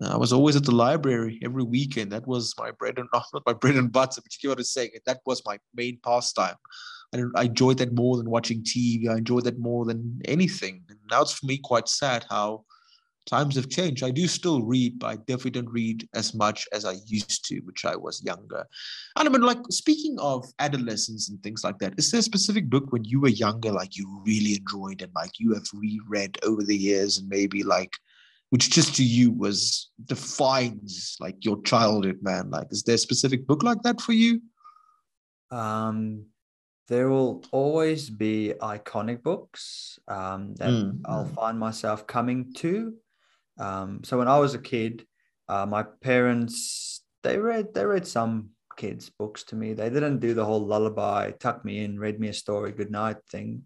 I 0.00 0.16
was 0.16 0.32
always 0.32 0.56
at 0.56 0.64
the 0.64 0.74
library 0.74 1.38
every 1.44 1.62
weekend. 1.62 2.12
That 2.12 2.26
was 2.26 2.54
my 2.58 2.70
bread 2.70 2.98
and 2.98 3.08
not, 3.12 3.26
not 3.32 3.42
my 3.46 3.52
bread 3.52 3.76
and 3.76 3.92
butter, 3.92 4.20
but 4.22 4.32
you 4.32 4.38
get 4.40 4.48
what 4.48 4.58
I'm 4.58 4.64
saying. 4.64 4.90
That 5.06 5.20
was 5.26 5.42
my 5.44 5.58
main 5.74 5.98
pastime. 6.04 6.56
I, 7.14 7.22
I 7.36 7.42
enjoyed 7.44 7.78
that 7.78 7.94
more 7.94 8.16
than 8.16 8.30
watching 8.30 8.62
TV. 8.62 9.08
I 9.08 9.18
enjoyed 9.18 9.44
that 9.44 9.58
more 9.58 9.84
than 9.84 10.20
anything. 10.24 10.84
And 10.88 10.98
now 11.10 11.22
it's 11.22 11.32
for 11.32 11.46
me 11.46 11.58
quite 11.62 11.88
sad 11.88 12.24
how 12.30 12.64
times 13.26 13.54
have 13.54 13.68
changed. 13.68 14.02
I 14.02 14.10
do 14.10 14.26
still 14.26 14.62
read, 14.62 14.98
but 14.98 15.06
I 15.06 15.16
definitely 15.16 15.52
don't 15.52 15.70
read 15.70 16.08
as 16.14 16.34
much 16.34 16.66
as 16.72 16.84
I 16.84 16.94
used 17.06 17.44
to, 17.46 17.60
which 17.60 17.84
I 17.84 17.94
was 17.94 18.22
younger. 18.24 18.66
And 19.16 19.28
I 19.28 19.30
mean, 19.30 19.42
like 19.42 19.60
speaking 19.70 20.16
of 20.18 20.44
adolescence 20.58 21.28
and 21.28 21.40
things 21.42 21.62
like 21.62 21.78
that, 21.78 21.94
is 21.98 22.10
there 22.10 22.20
a 22.20 22.22
specific 22.22 22.68
book 22.68 22.90
when 22.90 23.04
you 23.04 23.20
were 23.20 23.28
younger, 23.28 23.70
like 23.70 23.96
you 23.96 24.22
really 24.26 24.56
enjoyed 24.56 25.02
and 25.02 25.12
like 25.14 25.38
you 25.38 25.54
have 25.54 25.66
reread 25.72 26.38
over 26.42 26.62
the 26.62 26.76
years 26.76 27.18
and 27.18 27.28
maybe 27.28 27.62
like 27.62 27.92
which 28.52 28.68
just 28.68 28.94
to 28.94 29.02
you 29.02 29.30
was 29.30 29.90
defines 30.04 31.16
like 31.20 31.42
your 31.42 31.62
childhood, 31.62 32.18
man? 32.20 32.50
Like, 32.50 32.66
is 32.70 32.82
there 32.82 32.96
a 32.96 32.98
specific 32.98 33.46
book 33.46 33.62
like 33.62 33.80
that 33.80 33.98
for 33.98 34.12
you? 34.12 34.42
Um, 35.50 36.26
there 36.86 37.08
will 37.08 37.42
always 37.50 38.10
be 38.10 38.52
iconic 38.60 39.22
books 39.22 39.98
um, 40.06 40.54
that 40.56 40.68
mm. 40.68 41.00
I'll 41.06 41.24
find 41.28 41.58
myself 41.58 42.06
coming 42.06 42.52
to. 42.56 42.92
Um, 43.58 44.04
so 44.04 44.18
when 44.18 44.28
I 44.28 44.38
was 44.38 44.52
a 44.52 44.58
kid, 44.58 45.06
uh, 45.48 45.64
my 45.64 45.84
parents 46.02 47.00
they 47.22 47.38
read 47.38 47.72
they 47.72 47.86
read 47.86 48.06
some 48.06 48.50
kids 48.76 49.10
books 49.18 49.44
to 49.44 49.56
me. 49.56 49.72
They 49.72 49.88
didn't 49.88 50.18
do 50.18 50.34
the 50.34 50.44
whole 50.44 50.66
lullaby, 50.66 51.30
tuck 51.30 51.64
me 51.64 51.84
in, 51.84 51.98
read 51.98 52.20
me 52.20 52.28
a 52.28 52.34
story, 52.34 52.72
good 52.72 52.90
night 52.90 53.16
thing. 53.30 53.62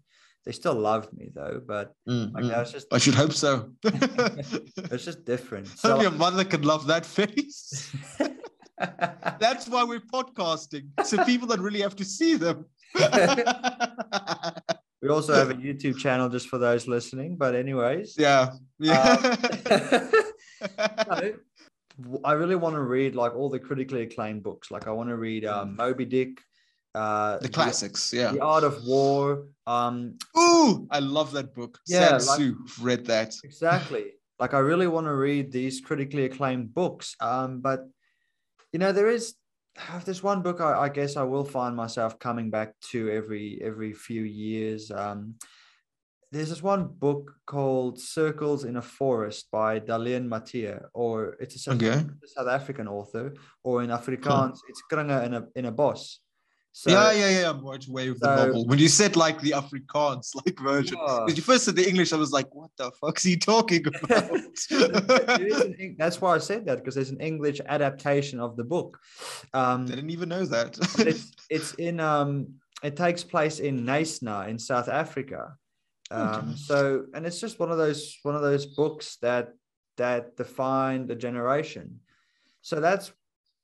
They 0.47 0.53
still 0.53 0.75
loved 0.75 1.11
me 1.11 1.27
though, 1.35 1.61
but 1.67 1.93
mm, 2.07 2.33
like, 2.33 2.45
mm. 2.45 2.71
just 2.71 2.87
I 2.93 2.99
should 2.99 3.15
hope 3.15 3.33
so. 3.33 3.69
it's 3.83 5.03
just 5.03 5.25
different. 5.25 5.67
So 5.67 5.91
Only 5.91 6.03
your 6.03 6.13
mother 6.13 6.45
could 6.45 6.63
love 6.63 6.87
that 6.87 7.05
face. 7.05 7.93
That's 8.77 9.67
why 9.67 9.83
we're 9.83 9.99
podcasting. 9.99 10.87
So 11.03 11.21
people 11.25 11.49
that 11.49 11.59
really 11.59 11.81
have 11.81 11.97
to 11.97 12.05
see 12.05 12.35
them. 12.35 12.63
we 15.01 15.09
also 15.09 15.33
have 15.33 15.49
a 15.49 15.55
YouTube 15.55 15.97
channel 15.97 16.29
just 16.29 16.47
for 16.47 16.59
those 16.59 16.87
listening. 16.87 17.35
But 17.35 17.53
anyways. 17.53 18.15
Yeah. 18.17 18.51
Yeah. 18.79 19.17
Um, 21.09 21.33
I 22.23 22.31
really 22.31 22.55
want 22.55 22.75
to 22.75 22.81
read 22.83 23.15
like 23.15 23.35
all 23.35 23.49
the 23.49 23.59
critically 23.59 24.03
acclaimed 24.03 24.43
books. 24.43 24.71
Like 24.71 24.87
I 24.87 24.91
want 24.91 25.09
to 25.09 25.17
read 25.17 25.43
um, 25.43 25.75
Moby 25.75 26.05
Dick, 26.05 26.39
uh, 26.97 27.37
the 27.37 27.49
classics, 27.49 28.09
the, 28.09 28.17
yeah. 28.17 28.31
The 28.31 28.41
Art 28.41 28.63
of 28.63 28.83
War. 28.85 29.45
Um, 29.67 30.17
Ooh, 30.37 30.87
I 30.89 30.99
love 30.99 31.31
that 31.33 31.53
book. 31.53 31.77
Yeah, 31.87 32.17
like, 32.27 32.53
read 32.81 33.05
that. 33.05 33.35
Exactly. 33.43 34.05
Like 34.39 34.53
I 34.53 34.59
really 34.59 34.85
want 34.85 35.07
to 35.07 35.15
read 35.15 35.51
these 35.51 35.81
critically 35.81 36.25
acclaimed 36.25 36.71
books. 36.71 37.15
Um, 37.19 37.59
but 37.59 37.87
you 38.71 38.77
know, 38.77 38.91
there 38.91 39.09
is 39.09 39.33
there's 40.05 40.21
one 40.21 40.43
book 40.43 40.61
I, 40.61 40.73
I, 40.85 40.89
guess 40.89 41.17
I 41.17 41.23
will 41.23 41.43
find 41.43 41.75
myself 41.75 42.19
coming 42.19 42.51
back 42.51 42.75
to 42.91 43.09
every 43.09 43.59
every 43.63 43.93
few 43.93 44.21
years. 44.21 44.91
Um, 44.91 45.35
there's 46.31 46.49
this 46.49 46.61
one 46.61 46.87
book 46.87 47.33
called 47.47 47.99
Circles 47.99 48.65
in 48.65 48.75
a 48.75 48.81
Forest 48.81 49.47
by 49.51 49.79
Dalene 49.79 50.27
Matthee, 50.27 50.79
or 50.93 51.37
it's 51.39 51.55
a 51.55 51.59
South, 51.59 51.81
okay. 51.81 52.05
South 52.25 52.47
African 52.47 52.87
author, 52.87 53.33
or 53.63 53.81
in 53.81 53.89
Afrikaans, 53.89 54.57
huh. 54.57 54.69
it's 54.69 54.83
Kringe 54.91 55.25
in 55.25 55.33
a 55.33 55.47
in 55.55 55.65
a 55.65 55.71
Bos. 55.71 56.19
So, 56.77 56.91
yeah, 56.91 57.11
yeah, 57.11 57.39
yeah. 57.39 57.49
I'm 57.49 57.65
right 57.65 57.83
away 57.87 58.09
with 58.09 58.19
so, 58.19 58.27
the 58.27 58.45
novel. 58.45 58.67
When 58.67 58.77
you 58.77 58.87
said 58.87 59.15
like 59.15 59.41
the 59.41 59.49
Afrikaans 59.49 60.35
like 60.45 60.59
version, 60.59 60.95
because 60.99 61.35
you 61.35 61.41
first 61.41 61.65
said 61.65 61.75
the 61.75 61.89
English, 61.89 62.13
I 62.13 62.17
was 62.17 62.31
like, 62.31 62.53
what 62.53 62.69
the 62.77 62.91
fuck 62.91 63.17
is 63.17 63.23
he 63.23 63.35
talking 63.35 63.83
about? 64.03 64.29
an, 64.29 65.95
that's 65.97 66.21
why 66.21 66.35
I 66.35 66.37
said 66.37 66.67
that 66.67 66.77
because 66.77 66.93
there's 66.93 67.09
an 67.09 67.19
English 67.19 67.61
adaptation 67.65 68.39
of 68.39 68.57
the 68.57 68.63
book. 68.63 68.99
Um, 69.55 69.85
I 69.85 69.95
didn't 69.95 70.11
even 70.11 70.29
know 70.29 70.45
that. 70.45 70.77
it's, 70.99 71.31
it's 71.49 71.73
in 71.79 71.99
um, 71.99 72.53
it 72.83 72.95
takes 72.95 73.23
place 73.23 73.57
in 73.57 73.83
Knysna 73.83 74.47
in 74.47 74.59
South 74.59 74.87
Africa. 74.87 75.55
Um, 76.11 76.27
okay. 76.27 76.55
So, 76.57 77.05
and 77.15 77.25
it's 77.25 77.41
just 77.41 77.59
one 77.59 77.71
of 77.71 77.79
those 77.79 78.19
one 78.21 78.35
of 78.35 78.43
those 78.43 78.67
books 78.67 79.17
that 79.23 79.49
that 79.97 80.37
defined 80.37 81.09
a 81.09 81.15
generation. 81.15 82.01
So 82.61 82.79
that's 82.79 83.11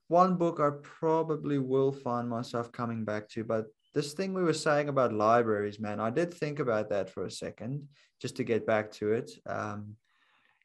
one 0.07 0.35
book 0.35 0.59
I 0.59 0.69
probably 0.81 1.59
will 1.59 1.91
find 1.91 2.29
myself 2.29 2.71
coming 2.71 3.05
back 3.05 3.29
to. 3.29 3.43
But 3.43 3.65
this 3.93 4.13
thing 4.13 4.33
we 4.33 4.43
were 4.43 4.53
saying 4.53 4.89
about 4.89 5.13
libraries, 5.13 5.79
man, 5.79 5.99
I 5.99 6.09
did 6.09 6.33
think 6.33 6.59
about 6.59 6.89
that 6.89 7.09
for 7.09 7.25
a 7.25 7.31
second, 7.31 7.87
just 8.21 8.35
to 8.37 8.43
get 8.43 8.65
back 8.65 8.91
to 8.93 9.13
it. 9.13 9.31
Um, 9.45 9.95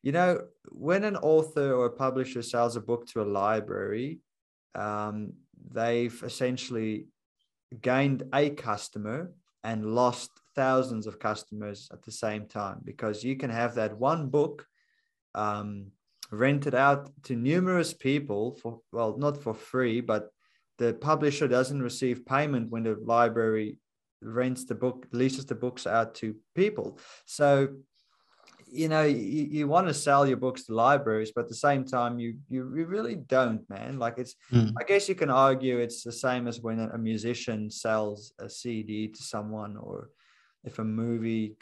you 0.02 0.12
know, 0.12 0.42
when 0.70 1.04
an 1.04 1.16
author 1.16 1.72
or 1.72 1.86
a 1.86 1.90
publisher 1.90 2.42
sells 2.42 2.76
a 2.76 2.80
book 2.80 3.06
to 3.08 3.22
a 3.22 3.24
library, 3.24 4.20
um, 4.74 5.32
they've 5.72 6.22
essentially 6.22 7.06
gained 7.80 8.22
a 8.32 8.50
customer 8.50 9.32
and 9.64 9.94
lost 9.94 10.30
thousands 10.54 11.06
of 11.06 11.18
customers 11.18 11.88
at 11.92 12.02
the 12.02 12.12
same 12.12 12.46
time 12.46 12.80
because 12.84 13.24
you 13.24 13.36
can 13.36 13.50
have 13.50 13.74
that 13.74 13.96
one 13.96 14.28
book 14.28 14.66
um, 15.34 15.88
rented 16.30 16.74
out 16.74 17.10
to 17.24 17.34
numerous 17.34 17.94
people 17.94 18.58
for 18.60 18.80
well 18.92 19.16
not 19.16 19.42
for 19.42 19.54
free 19.54 20.00
but 20.00 20.30
the 20.78 20.92
publisher 20.94 21.48
doesn't 21.48 21.82
receive 21.82 22.26
payment 22.26 22.70
when 22.70 22.82
the 22.82 22.96
library 23.02 23.78
rents 24.20 24.64
the 24.64 24.74
book 24.74 25.06
leases 25.12 25.46
the 25.46 25.54
books 25.54 25.86
out 25.86 26.14
to 26.14 26.34
people 26.54 26.98
so 27.24 27.68
you 28.70 28.88
know 28.88 29.02
you, 29.02 29.46
you 29.50 29.68
want 29.68 29.86
to 29.86 29.94
sell 29.94 30.26
your 30.26 30.36
books 30.36 30.64
to 30.64 30.74
libraries 30.74 31.32
but 31.34 31.42
at 31.42 31.48
the 31.48 31.54
same 31.54 31.84
time 31.84 32.18
you 32.18 32.36
you, 32.48 32.74
you 32.76 32.84
really 32.84 33.14
don't 33.14 33.68
man 33.70 33.98
like 33.98 34.18
it's 34.18 34.34
mm. 34.52 34.72
i 34.78 34.84
guess 34.84 35.08
you 35.08 35.14
can 35.14 35.30
argue 35.30 35.78
it's 35.78 36.02
the 36.02 36.12
same 36.12 36.46
as 36.46 36.60
when 36.60 36.78
a 36.80 36.98
musician 36.98 37.70
sells 37.70 38.32
a 38.38 38.48
cd 38.48 39.08
to 39.08 39.22
someone 39.22 39.76
or 39.76 40.10
if 40.64 40.78
a 40.78 40.84
movie 40.84 41.56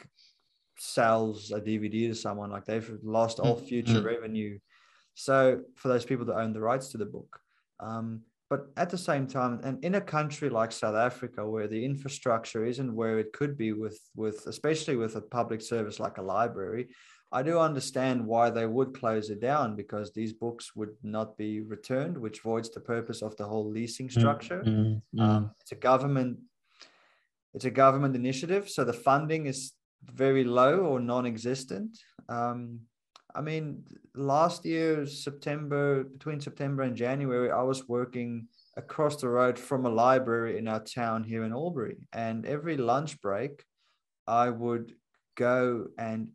sells 0.77 1.51
a 1.51 1.59
DVD 1.59 2.07
to 2.07 2.15
someone, 2.15 2.51
like 2.51 2.65
they've 2.65 2.91
lost 3.03 3.39
all 3.39 3.57
mm, 3.57 3.67
future 3.67 4.01
mm. 4.01 4.05
revenue. 4.05 4.59
So 5.15 5.61
for 5.75 5.87
those 5.87 6.05
people 6.05 6.25
that 6.25 6.37
own 6.37 6.53
the 6.53 6.61
rights 6.61 6.89
to 6.89 6.97
the 6.97 7.05
book. 7.05 7.39
Um, 7.79 8.21
but 8.49 8.67
at 8.77 8.89
the 8.89 8.97
same 8.97 9.27
time, 9.27 9.59
and 9.63 9.83
in 9.83 9.95
a 9.95 10.01
country 10.01 10.49
like 10.49 10.71
South 10.71 10.95
Africa, 10.95 11.47
where 11.47 11.67
the 11.67 11.83
infrastructure 11.83 12.65
isn't 12.65 12.95
where 12.95 13.19
it 13.19 13.33
could 13.33 13.57
be 13.57 13.73
with, 13.73 13.99
with 14.15 14.45
especially 14.47 14.95
with 14.95 15.15
a 15.17 15.21
public 15.21 15.61
service 15.61 15.99
like 15.99 16.17
a 16.17 16.21
library, 16.21 16.87
I 17.31 17.43
do 17.43 17.59
understand 17.59 18.25
why 18.25 18.49
they 18.49 18.65
would 18.65 18.97
close 18.97 19.29
it 19.29 19.41
down 19.41 19.75
because 19.75 20.13
these 20.13 20.31
books 20.31 20.75
would 20.75 20.95
not 21.03 21.37
be 21.37 21.59
returned, 21.59 22.17
which 22.17 22.39
voids 22.39 22.69
the 22.69 22.79
purpose 22.79 23.21
of 23.21 23.35
the 23.35 23.45
whole 23.45 23.69
leasing 23.69 24.07
mm, 24.07 24.17
structure. 24.17 24.63
Mm-hmm. 24.65 25.19
Um, 25.19 25.51
it's 25.59 25.73
a 25.73 25.75
government, 25.75 26.39
it's 27.53 27.65
a 27.65 27.71
government 27.71 28.15
initiative, 28.15 28.69
so 28.69 28.85
the 28.85 28.93
funding 28.93 29.47
is 29.47 29.73
very 30.03 30.43
low 30.43 30.79
or 30.79 30.99
non-existent. 30.99 31.97
Um, 32.29 32.81
I 33.35 33.41
mean, 33.41 33.83
last 34.15 34.65
year, 34.65 35.05
September, 35.05 36.03
between 36.03 36.41
September 36.41 36.83
and 36.83 36.95
January, 36.95 37.51
I 37.51 37.61
was 37.61 37.87
working 37.87 38.47
across 38.75 39.17
the 39.17 39.29
road 39.29 39.59
from 39.59 39.85
a 39.85 39.89
library 39.89 40.57
in 40.57 40.67
our 40.67 40.83
town 40.83 41.23
here 41.23 41.43
in 41.43 41.51
Albury. 41.51 41.97
And 42.13 42.45
every 42.45 42.77
lunch 42.77 43.21
break, 43.21 43.63
I 44.25 44.49
would 44.49 44.93
go 45.35 45.87
and 45.97 46.29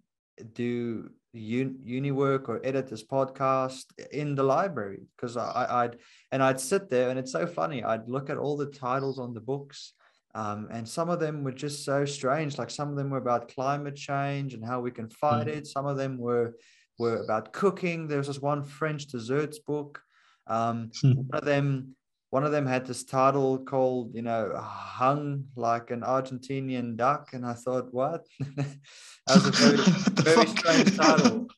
do 0.55 1.11
uni 1.33 2.11
work 2.11 2.49
or 2.49 2.61
edit 2.63 2.89
this 2.89 3.05
podcast 3.05 3.87
in 4.13 4.35
the 4.35 4.43
library 4.43 5.01
because 5.17 5.37
I, 5.37 5.85
would 5.85 5.99
and 6.31 6.43
I'd 6.43 6.61
sit 6.61 6.91
there 6.91 7.11
and 7.11 7.19
it's 7.19 7.33
so 7.33 7.47
funny. 7.47 7.83
I'd 7.83 8.09
look 8.09 8.29
at 8.29 8.37
all 8.37 8.57
the 8.57 8.67
titles 8.67 9.19
on 9.19 9.33
the 9.33 9.41
books 9.41 9.95
um, 10.35 10.69
and 10.71 10.89
some 10.89 11.11
of 11.11 11.21
them 11.21 11.45
were 11.45 11.53
just 11.53 11.85
so 11.85 12.05
strange. 12.05 12.59
Like 12.59 12.71
some 12.71 12.89
of 12.89 12.97
them 12.97 13.11
were 13.11 13.19
about 13.19 13.53
climate 13.53 13.97
change 13.97 14.55
and 14.55 14.65
how 14.65 14.81
we 14.81 14.91
can 14.91 15.09
fight 15.11 15.47
mm. 15.47 15.57
it. 15.57 15.67
Some 15.67 15.87
of 15.87 15.97
them 15.97 16.19
were 16.19 16.57
were 16.99 17.23
about 17.23 17.53
cooking. 17.53 18.07
There 18.07 18.19
was 18.19 18.29
this 18.29 18.41
one 18.41 18.65
French 18.65 19.07
desserts 19.07 19.59
book. 19.59 20.01
Um, 20.47 20.91
mm. 21.05 21.17
One 21.17 21.39
of 21.39 21.45
them 21.45 21.97
one 22.31 22.45
of 22.45 22.53
them 22.53 22.67
had 22.67 22.87
this 22.87 23.05
title 23.05 23.59
called, 23.59 24.15
you 24.15 24.23
know, 24.23 24.59
hung 24.59 25.45
like 25.55 25.91
an 25.91 26.01
Argentinian 26.01 26.97
duck. 26.97 27.35
And 27.35 27.45
I 27.45 27.53
thought, 27.53 27.93
what? 27.93 28.27
that 28.57 28.79
was 29.29 29.47
a 29.49 29.51
very, 29.51 29.77
very 30.23 30.47
strange 30.47 30.97
title. 30.97 31.49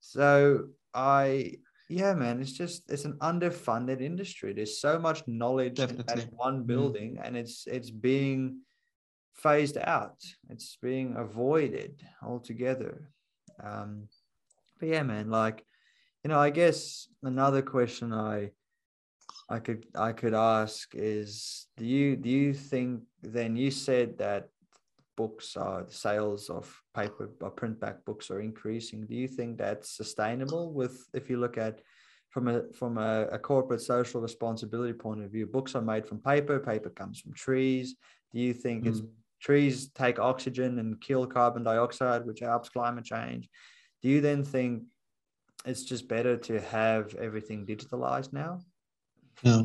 So 0.00 0.64
I 0.92 1.52
yeah, 1.88 2.14
man, 2.14 2.40
it's 2.40 2.52
just 2.52 2.90
it's 2.90 3.04
an 3.04 3.18
underfunded 3.20 4.00
industry. 4.00 4.52
There's 4.52 4.80
so 4.80 4.98
much 4.98 5.22
knowledge 5.26 5.76
Definitely. 5.76 6.22
in 6.22 6.28
one 6.36 6.62
Mm. 6.62 6.66
building, 6.66 7.18
and 7.22 7.36
it's 7.36 7.66
it's 7.66 7.90
being 7.90 8.60
phased 9.34 9.78
out. 9.78 10.18
It's 10.50 10.78
being 10.80 11.16
avoided 11.16 12.02
altogether. 12.22 13.10
Um, 13.62 14.08
but 14.78 14.88
yeah, 14.88 15.02
man, 15.02 15.30
like 15.30 15.64
you 16.24 16.28
know, 16.28 16.38
I 16.38 16.50
guess 16.50 17.08
another 17.22 17.62
question 17.62 18.12
I 18.12 18.50
I 19.48 19.58
could 19.58 19.86
I 19.94 20.12
could 20.12 20.34
ask 20.34 20.94
is 20.94 21.66
do 21.76 21.84
you 21.84 22.16
do 22.16 22.28
you 22.28 22.54
think 22.54 23.02
then 23.22 23.56
you 23.56 23.70
said 23.70 24.18
that 24.18 24.48
books 25.16 25.56
are 25.56 25.84
the 25.84 25.92
sales 25.92 26.48
of 26.48 26.74
paper 26.94 27.30
or 27.40 27.50
print 27.50 27.78
back 27.80 28.04
books 28.04 28.30
are 28.30 28.40
increasing. 28.40 29.06
Do 29.06 29.14
you 29.14 29.28
think 29.28 29.58
that's 29.58 29.96
sustainable 29.96 30.72
with 30.72 31.08
if 31.14 31.28
you 31.30 31.38
look 31.38 31.58
at 31.58 31.80
from 32.30 32.48
a 32.48 32.62
from 32.72 32.98
a, 32.98 33.26
a 33.30 33.38
corporate 33.38 33.82
social 33.82 34.20
responsibility 34.20 34.94
point 34.94 35.22
of 35.22 35.30
view, 35.30 35.46
books 35.46 35.74
are 35.74 35.82
made 35.82 36.06
from 36.06 36.18
paper, 36.18 36.58
paper 36.58 36.90
comes 36.90 37.20
from 37.20 37.34
trees. 37.34 37.96
Do 38.32 38.40
you 38.40 38.54
think 38.54 38.86
it's 38.86 39.00
Mm. 39.00 39.10
trees 39.40 39.88
take 39.88 40.18
oxygen 40.18 40.78
and 40.78 41.00
kill 41.00 41.26
carbon 41.26 41.64
dioxide, 41.64 42.24
which 42.24 42.40
helps 42.40 42.68
climate 42.70 43.04
change? 43.04 43.50
Do 44.02 44.08
you 44.08 44.20
then 44.20 44.44
think 44.44 44.84
it's 45.66 45.84
just 45.84 46.08
better 46.08 46.36
to 46.38 46.60
have 46.60 47.14
everything 47.16 47.66
digitalized 47.66 48.32
now? 48.32 48.60
Yeah. 49.42 49.62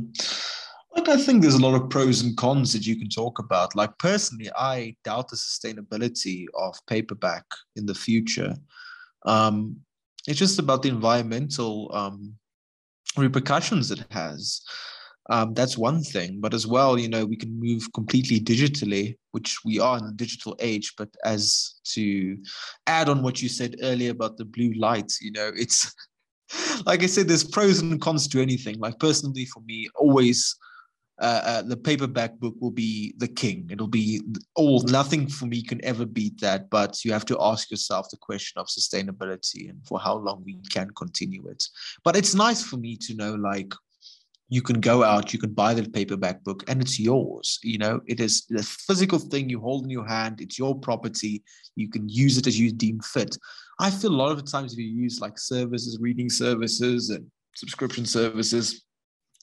I 1.05 1.17
think 1.17 1.41
there's 1.41 1.55
a 1.55 1.62
lot 1.62 1.79
of 1.79 1.89
pros 1.89 2.21
and 2.21 2.36
cons 2.36 2.73
that 2.73 2.86
you 2.86 2.97
can 2.97 3.10
talk 3.10 3.39
about. 3.39 3.75
Like 3.75 3.97
personally, 3.97 4.49
I 4.57 4.95
doubt 5.03 5.29
the 5.29 5.36
sustainability 5.36 6.45
of 6.55 6.75
paperback 6.88 7.45
in 7.75 7.86
the 7.86 7.95
future. 7.95 8.55
Um, 9.25 9.77
it's 10.27 10.39
just 10.39 10.60
about 10.60 10.81
the 10.81 10.89
environmental 10.89 11.89
um, 11.93 12.33
repercussions 13.15 13.91
it 13.91 14.03
has. 14.12 14.62
Um, 15.29 15.53
that's 15.53 15.77
one 15.77 16.01
thing, 16.03 16.39
but 16.39 16.53
as 16.53 16.65
well, 16.65 16.97
you 16.97 17.10
know, 17.10 17.25
we 17.25 17.36
can 17.36 17.60
move 17.60 17.91
completely 17.93 18.39
digitally, 18.39 19.17
which 19.31 19.57
we 19.65 19.77
are 19.79 19.97
in 19.97 20.05
a 20.05 20.12
digital 20.12 20.55
age. 20.60 20.93
But 20.97 21.10
as 21.25 21.75
to 21.93 22.38
add 22.88 23.10
on 23.10 23.21
what 23.21 23.41
you 23.41 23.49
said 23.49 23.75
earlier 23.81 24.12
about 24.12 24.38
the 24.38 24.45
blue 24.45 24.71
light, 24.73 25.12
you 25.19 25.31
know, 25.31 25.51
it's 25.53 25.93
like 26.86 27.03
I 27.03 27.07
said, 27.07 27.27
there's 27.27 27.43
pros 27.43 27.79
and 27.79 27.99
cons 27.99 28.27
to 28.29 28.41
anything. 28.41 28.79
Like 28.79 28.99
personally, 28.99 29.45
for 29.45 29.62
me, 29.62 29.89
always 29.95 30.55
uh, 31.19 31.41
uh, 31.45 31.62
the 31.63 31.77
paperback 31.77 32.38
book 32.39 32.56
will 32.60 32.71
be 32.71 33.13
the 33.17 33.27
king. 33.27 33.67
It'll 33.71 33.88
be 33.88 34.21
all. 34.56 34.84
Nothing 34.84 35.27
for 35.27 35.45
me 35.47 35.63
can 35.63 35.84
ever 35.84 36.06
beat 36.06 36.39
that. 36.41 36.69
But 36.69 37.03
you 37.03 37.12
have 37.12 37.25
to 37.25 37.38
ask 37.39 37.71
yourself 37.71 38.08
the 38.10 38.17
question 38.17 38.60
of 38.60 38.67
sustainability 38.67 39.69
and 39.69 39.86
for 39.88 39.99
how 39.99 40.17
long 40.17 40.43
we 40.45 40.60
can 40.69 40.89
continue 40.91 41.47
it. 41.47 41.63
But 42.03 42.15
it's 42.15 42.36
nice 42.36 42.63
for 42.63 42.77
me 42.77 42.97
to 42.97 43.15
know, 43.15 43.34
like, 43.34 43.73
you 44.49 44.62
can 44.62 44.80
go 44.80 45.03
out, 45.03 45.34
you 45.34 45.39
can 45.39 45.53
buy 45.53 45.73
the 45.73 45.89
paperback 45.89 46.43
book, 46.43 46.63
and 46.69 46.82
it's 46.82 46.99
yours. 46.99 47.60
You 47.63 47.80
know, 47.80 47.99
it 48.08 48.19
is 48.19 48.45
the 48.45 48.63
physical 48.63 49.19
thing 49.19 49.49
you 49.49 49.60
hold 49.60 49.84
in 49.84 49.89
your 49.89 50.08
hand. 50.08 50.39
It's 50.39 50.58
your 50.58 50.73
property. 50.75 51.43
You 51.75 51.89
can 51.89 52.08
use 52.08 52.38
it 52.38 52.47
as 52.47 52.58
you 52.58 52.71
deem 52.71 52.99
fit. 53.01 53.38
I 53.80 53.91
feel 53.91 54.12
a 54.12 54.15
lot 54.15 54.32
of 54.32 54.38
the 54.38 54.49
times 54.49 54.73
if 54.73 54.80
you 54.80 54.86
use 54.86 55.19
like 55.19 55.38
services, 55.38 55.97
reading 55.99 56.30
services, 56.30 57.10
and 57.10 57.30
subscription 57.56 58.06
services, 58.06 58.86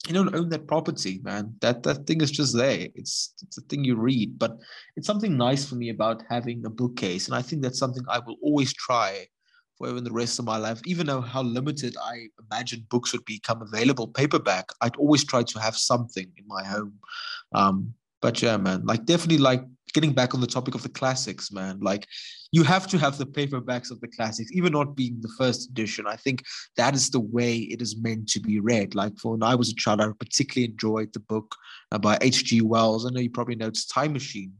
you 0.07 0.13
don't 0.13 0.35
own 0.35 0.49
that 0.49 0.67
property, 0.67 1.19
man. 1.23 1.55
That 1.61 1.83
that 1.83 2.05
thing 2.05 2.21
is 2.21 2.31
just 2.31 2.55
there. 2.55 2.87
It's 2.95 3.33
it's 3.41 3.57
a 3.57 3.61
thing 3.61 3.83
you 3.83 3.95
read, 3.95 4.37
but 4.37 4.57
it's 4.95 5.07
something 5.07 5.37
nice 5.37 5.65
for 5.65 5.75
me 5.75 5.89
about 5.89 6.23
having 6.29 6.65
a 6.65 6.69
bookcase, 6.69 7.27
and 7.27 7.35
I 7.35 7.41
think 7.41 7.61
that's 7.61 7.79
something 7.79 8.03
I 8.09 8.19
will 8.19 8.37
always 8.41 8.73
try 8.73 9.27
for 9.77 9.89
even 9.89 10.03
the 10.03 10.11
rest 10.11 10.39
of 10.39 10.45
my 10.45 10.57
life. 10.57 10.81
Even 10.85 11.07
though 11.07 11.21
how 11.21 11.41
limited 11.41 11.95
I 12.01 12.27
imagined 12.49 12.89
books 12.89 13.11
would 13.13 13.25
become 13.25 13.61
available 13.61 14.07
paperback, 14.07 14.69
I'd 14.81 14.95
always 14.95 15.23
try 15.23 15.43
to 15.43 15.59
have 15.59 15.75
something 15.75 16.31
in 16.37 16.45
my 16.47 16.63
home. 16.63 16.93
Um, 17.53 17.93
but 18.21 18.41
yeah, 18.41 18.57
man, 18.57 18.85
like 18.85 19.05
definitely 19.05 19.37
like 19.37 19.63
getting 19.95 20.13
back 20.13 20.35
on 20.35 20.41
the 20.41 20.55
topic 20.55 20.75
of 20.75 20.83
the 20.83 20.89
classics, 20.89 21.51
man. 21.53 21.79
Like 21.79 22.05
you 22.51 22.63
have 22.63 22.85
to 22.87 22.97
have 22.97 23.17
the 23.17 23.25
paperbacks 23.25 23.89
of 23.89 24.01
the 24.01 24.09
classics, 24.09 24.51
even 24.51 24.73
not 24.73 24.95
being 24.95 25.17
the 25.21 25.33
first 25.37 25.69
edition. 25.69 26.05
I 26.05 26.17
think 26.17 26.43
that 26.75 26.93
is 26.93 27.09
the 27.09 27.21
way 27.21 27.55
it 27.55 27.81
is 27.81 27.97
meant 27.97 28.27
to 28.29 28.41
be 28.41 28.59
read. 28.59 28.93
Like 28.93 29.17
for 29.17 29.31
when 29.31 29.43
I 29.43 29.55
was 29.55 29.71
a 29.71 29.75
child, 29.75 30.01
I 30.01 30.09
particularly 30.19 30.69
enjoyed 30.71 31.13
the 31.13 31.21
book 31.21 31.55
uh, 31.91 31.97
by 31.97 32.17
H.G. 32.21 32.61
Wells. 32.61 33.05
I 33.05 33.09
know 33.09 33.21
you 33.21 33.29
probably 33.29 33.55
know 33.55 33.67
it's 33.67 33.87
Time 33.87 34.13
Machine. 34.13 34.53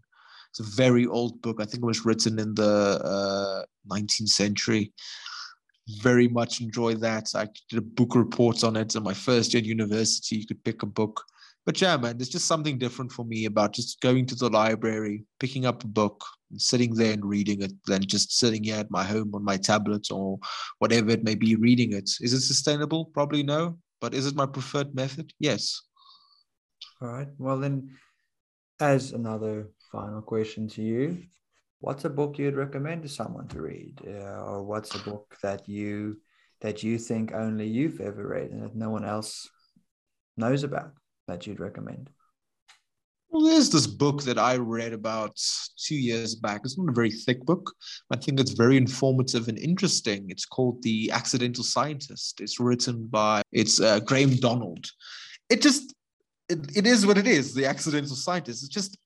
It's 0.50 0.62
a 0.62 0.76
very 0.76 1.06
old 1.06 1.42
book. 1.42 1.58
I 1.60 1.66
think 1.66 1.84
it 1.84 1.86
was 1.86 2.06
written 2.06 2.40
in 2.40 2.56
the 2.56 3.02
uh, 3.04 3.64
19th 3.94 4.30
century. 4.30 4.94
Very 6.02 6.30
much 6.30 6.62
enjoyed 6.62 7.02
that. 7.02 7.30
I 7.36 7.50
did 7.70 7.80
a 7.80 7.82
book 7.82 8.16
report 8.16 8.64
on 8.64 8.78
it 8.78 8.96
in 8.96 9.04
my 9.04 9.14
first 9.14 9.54
year 9.54 9.60
at 9.60 9.68
university. 9.68 10.38
You 10.38 10.48
could 10.48 10.64
pick 10.64 10.82
a 10.82 10.86
book. 10.86 11.22
But 11.66 11.82
yeah, 11.82 11.98
man, 11.98 12.18
there's 12.18 12.30
just 12.30 12.48
something 12.48 12.78
different 12.78 13.12
for 13.12 13.26
me 13.26 13.46
about 13.46 13.74
just 13.74 14.00
going 14.00 14.28
to 14.28 14.36
the 14.36 14.50
library, 14.50 15.26
picking 15.40 15.66
up 15.66 15.84
a 15.84 15.88
book, 15.88 16.24
and 16.52 16.62
sitting 16.62 16.94
there 16.94 17.14
and 17.14 17.26
reading 17.26 17.64
it, 17.64 17.72
than 17.88 18.06
just 18.06 18.38
sitting 18.38 18.64
here 18.64 18.76
at 18.76 18.92
my 18.92 19.04
home 19.04 19.34
on 19.34 19.44
my 19.44 19.58
tablet 19.58 20.08
or 20.12 20.38
whatever 20.78 21.10
it 21.10 21.24
may 21.24 21.34
be, 21.34 21.56
reading 21.56 21.94
it. 21.94 22.10
Is 22.22 22.34
it 22.34 22.42
sustainable? 22.42 23.06
Probably 23.06 23.42
no. 23.42 23.80
But 24.00 24.14
is 24.14 24.28
it 24.28 24.36
my 24.36 24.46
preferred 24.46 24.94
method? 24.94 25.34
Yes. 25.40 25.82
All 27.02 27.08
right. 27.08 27.30
Well, 27.40 27.58
then, 27.58 27.90
as 28.80 29.12
another 29.14 29.70
final 29.92 30.22
question 30.22 30.68
to 30.70 30.84
you, 30.84 31.24
what's 31.80 32.06
a 32.06 32.10
book 32.10 32.38
you'd 32.38 32.56
recommend 32.56 33.02
to 33.04 33.10
someone 33.10 33.48
to 33.48 33.62
read, 33.62 34.00
uh, 34.08 34.44
or 34.44 34.64
what's 34.64 34.94
a 34.94 35.00
book 35.00 35.36
that 35.42 35.68
you 35.68 36.22
that 36.62 36.84
you 36.84 36.98
think 36.98 37.34
only 37.34 37.68
you've 37.68 38.00
ever 38.00 38.28
read 38.28 38.52
and 38.52 38.64
that 38.64 38.76
no 38.76 38.90
one 38.90 39.04
else 39.04 39.50
knows 40.38 40.64
about 40.64 40.94
that 41.28 41.48
you'd 41.48 41.60
recommend? 41.60 42.10
Well, 43.30 43.44
there's 43.44 43.70
this 43.70 43.88
book 43.88 44.24
that 44.24 44.38
I 44.38 44.56
read 44.56 44.94
about 44.94 45.38
two 45.78 45.96
years 45.96 46.36
back. 46.36 46.62
It's 46.64 46.78
not 46.78 46.90
a 46.90 46.94
very 46.94 47.12
thick 47.12 47.44
book. 47.44 47.74
I 48.10 48.16
think 48.16 48.40
it's 48.40 48.54
very 48.54 48.78
informative 48.78 49.50
and 49.50 49.58
interesting. 49.58 50.28
It's 50.30 50.46
called 50.46 50.82
The 50.84 51.12
Accidental 51.12 51.64
Scientist. 51.64 52.40
It's 52.40 52.60
written 52.60 53.08
by 53.08 53.42
it's 53.52 53.82
uh, 53.82 54.00
Graham 54.00 54.36
Donald. 54.38 54.86
It 55.50 55.62
just 55.62 55.94
it, 56.48 56.78
it 56.78 56.88
is 56.88 57.06
what 57.06 57.18
it 57.18 57.28
is. 57.28 57.54
The 57.54 57.66
Accidental 57.66 58.16
Scientist. 58.16 58.64
It's 58.64 58.74
just 58.74 58.98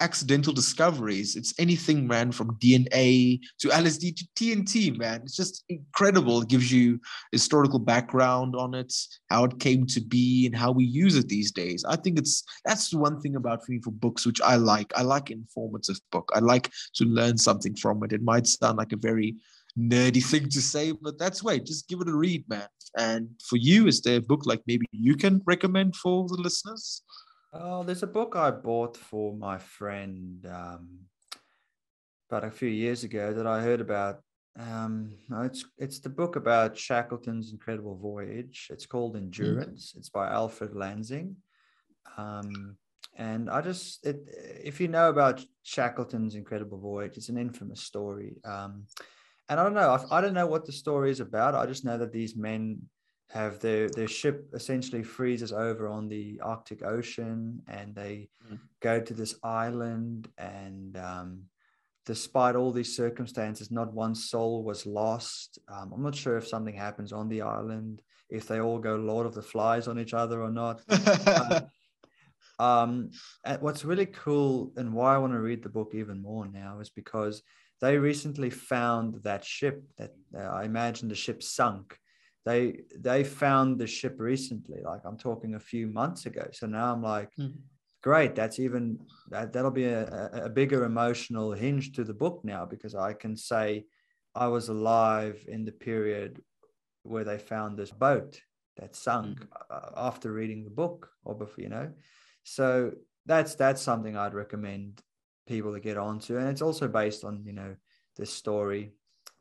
accidental 0.00 0.52
discoveries. 0.52 1.36
It's 1.36 1.54
anything, 1.58 2.06
man, 2.06 2.32
from 2.32 2.56
DNA 2.58 3.40
to 3.60 3.68
LSD 3.68 4.16
to 4.16 4.26
TNT, 4.36 4.96
man. 4.96 5.22
It's 5.22 5.36
just 5.36 5.64
incredible. 5.68 6.42
It 6.42 6.48
gives 6.48 6.72
you 6.72 7.00
historical 7.32 7.78
background 7.78 8.54
on 8.56 8.74
it, 8.74 8.92
how 9.30 9.44
it 9.44 9.60
came 9.60 9.86
to 9.86 10.00
be, 10.00 10.46
and 10.46 10.56
how 10.56 10.72
we 10.72 10.84
use 10.84 11.16
it 11.16 11.28
these 11.28 11.52
days. 11.52 11.84
I 11.84 11.96
think 11.96 12.18
it's 12.18 12.44
that's 12.64 12.92
one 12.92 13.20
thing 13.20 13.36
about 13.36 13.68
me 13.68 13.80
for 13.82 13.92
books, 13.92 14.26
which 14.26 14.40
I 14.40 14.56
like. 14.56 14.92
I 14.96 15.02
like 15.02 15.30
informative 15.30 16.00
book. 16.10 16.30
I 16.34 16.40
like 16.40 16.70
to 16.96 17.04
learn 17.04 17.38
something 17.38 17.76
from 17.76 18.02
it. 18.04 18.12
It 18.12 18.22
might 18.22 18.46
sound 18.46 18.78
like 18.78 18.92
a 18.92 18.96
very 18.96 19.36
nerdy 19.78 20.24
thing 20.24 20.48
to 20.48 20.60
say, 20.60 20.92
but 20.92 21.18
that's 21.18 21.42
way. 21.42 21.58
Just 21.58 21.88
give 21.88 22.00
it 22.00 22.08
a 22.08 22.16
read, 22.16 22.44
man. 22.48 22.68
And 22.96 23.28
for 23.48 23.56
you, 23.56 23.86
is 23.86 24.00
there 24.02 24.18
a 24.18 24.22
book 24.22 24.46
like 24.46 24.62
maybe 24.66 24.86
you 24.92 25.16
can 25.16 25.42
recommend 25.46 25.96
for 25.96 26.28
the 26.28 26.40
listeners? 26.40 27.02
Oh, 27.56 27.84
there's 27.84 28.02
a 28.02 28.08
book 28.08 28.34
I 28.34 28.50
bought 28.50 28.96
for 28.96 29.32
my 29.32 29.58
friend 29.58 30.44
um, 30.46 30.88
about 32.28 32.42
a 32.42 32.50
few 32.50 32.68
years 32.68 33.04
ago 33.04 33.32
that 33.32 33.46
I 33.46 33.62
heard 33.62 33.80
about. 33.80 34.22
Um, 34.58 35.12
it's 35.30 35.64
it's 35.78 36.00
the 36.00 36.08
book 36.08 36.34
about 36.34 36.76
Shackleton's 36.76 37.52
incredible 37.52 37.96
voyage. 37.96 38.66
It's 38.70 38.86
called 38.86 39.16
Endurance. 39.16 39.94
It's 39.96 40.08
by 40.08 40.28
Alfred 40.32 40.74
Lansing. 40.74 41.36
Um, 42.16 42.76
and 43.16 43.48
I 43.48 43.60
just, 43.60 44.04
it, 44.04 44.24
if 44.64 44.80
you 44.80 44.88
know 44.88 45.08
about 45.08 45.44
Shackleton's 45.62 46.34
incredible 46.34 46.78
voyage, 46.78 47.16
it's 47.16 47.28
an 47.28 47.38
infamous 47.38 47.82
story. 47.82 48.34
Um, 48.44 48.86
and 49.48 49.60
I 49.60 49.62
don't 49.62 49.74
know, 49.74 49.90
I, 49.90 50.18
I 50.18 50.20
don't 50.20 50.34
know 50.34 50.48
what 50.48 50.66
the 50.66 50.72
story 50.72 51.12
is 51.12 51.20
about. 51.20 51.54
I 51.54 51.66
just 51.66 51.84
know 51.84 51.98
that 51.98 52.12
these 52.12 52.34
men 52.34 52.80
have 53.30 53.58
their 53.60 53.88
their 53.88 54.08
ship 54.08 54.48
essentially 54.52 55.02
freezes 55.02 55.52
over 55.52 55.88
on 55.88 56.08
the 56.08 56.40
Arctic 56.42 56.82
Ocean, 56.84 57.62
and 57.68 57.94
they 57.94 58.28
Mm. 58.50 58.58
go 58.80 59.00
to 59.00 59.14
this 59.14 59.34
island. 59.42 60.28
And 60.36 60.96
um, 60.96 61.44
despite 62.06 62.56
all 62.56 62.72
these 62.72 62.94
circumstances, 62.94 63.70
not 63.70 63.92
one 63.92 64.14
soul 64.14 64.62
was 64.62 64.86
lost. 64.86 65.58
Um, 65.68 65.92
I'm 65.94 66.02
not 66.02 66.14
sure 66.14 66.36
if 66.36 66.46
something 66.46 66.74
happens 66.74 67.12
on 67.12 67.28
the 67.28 67.42
island, 67.42 68.02
if 68.28 68.46
they 68.46 68.60
all 68.60 68.78
go 68.78 68.96
Lord 68.96 69.26
of 69.26 69.34
the 69.34 69.42
Flies 69.42 69.88
on 69.88 69.98
each 69.98 70.14
other 70.14 70.42
or 70.42 70.50
not. 70.50 70.82
Uh, 70.88 71.60
um, 72.58 73.10
and 73.44 73.62
what's 73.62 73.84
really 73.84 74.06
cool 74.06 74.72
and 74.76 74.92
why 74.92 75.14
I 75.14 75.18
want 75.18 75.32
to 75.32 75.40
read 75.40 75.62
the 75.62 75.68
book 75.68 75.92
even 75.94 76.20
more 76.20 76.46
now 76.46 76.80
is 76.80 76.90
because 76.90 77.42
they 77.80 77.98
recently 77.98 78.50
found 78.50 79.22
that 79.24 79.44
ship 79.44 79.82
that 79.98 80.12
uh, 80.36 80.40
I 80.40 80.64
imagine 80.64 81.08
the 81.08 81.14
ship 81.14 81.42
sunk. 81.42 81.98
They 82.44 82.80
they 82.96 83.24
found 83.24 83.78
the 83.78 83.86
ship 83.86 84.16
recently, 84.18 84.80
like 84.82 85.00
I'm 85.04 85.16
talking 85.16 85.54
a 85.54 85.60
few 85.60 85.86
months 85.86 86.26
ago. 86.26 86.46
So 86.52 86.66
now 86.66 86.92
I'm 86.92 87.02
like, 87.02 87.30
Mhm. 87.38 87.62
great. 88.02 88.34
That's 88.34 88.58
even 88.58 88.98
that 89.30 89.52
that'll 89.52 89.70
be 89.70 89.86
a, 89.86 90.30
a, 90.44 90.50
bigger 90.50 90.84
emotional 90.84 91.52
hinge 91.52 91.92
to 91.92 92.04
the 92.04 92.12
book 92.12 92.44
now 92.44 92.66
because 92.66 92.94
I 92.94 93.14
can 93.14 93.36
say 93.36 93.86
I 94.34 94.48
was 94.48 94.68
alive 94.68 95.42
in 95.48 95.64
the 95.64 95.72
period 95.72 96.42
where 97.02 97.24
they 97.24 97.38
found 97.38 97.78
this 97.78 97.90
boat 97.90 98.40
that 98.76 98.94
sunk 98.96 99.46
uh, 99.70 99.90
after 99.96 100.32
reading 100.32 100.64
the 100.64 100.70
book 100.70 101.10
or 101.24 101.34
before, 101.34 101.62
you 101.62 101.70
know. 101.70 101.92
So 102.42 102.92
that's 103.24 103.54
that's 103.54 103.80
something 103.80 104.16
I'd 104.16 104.34
recommend 104.34 105.02
people 105.46 105.72
to 105.72 105.80
get 105.80 105.96
onto, 105.96 106.36
and 106.36 106.48
it's 106.48 106.62
also 106.62 106.88
based 106.88 107.24
on 107.24 107.44
you 107.46 107.52
know 107.52 107.76
this 108.16 108.32
story. 108.32 108.92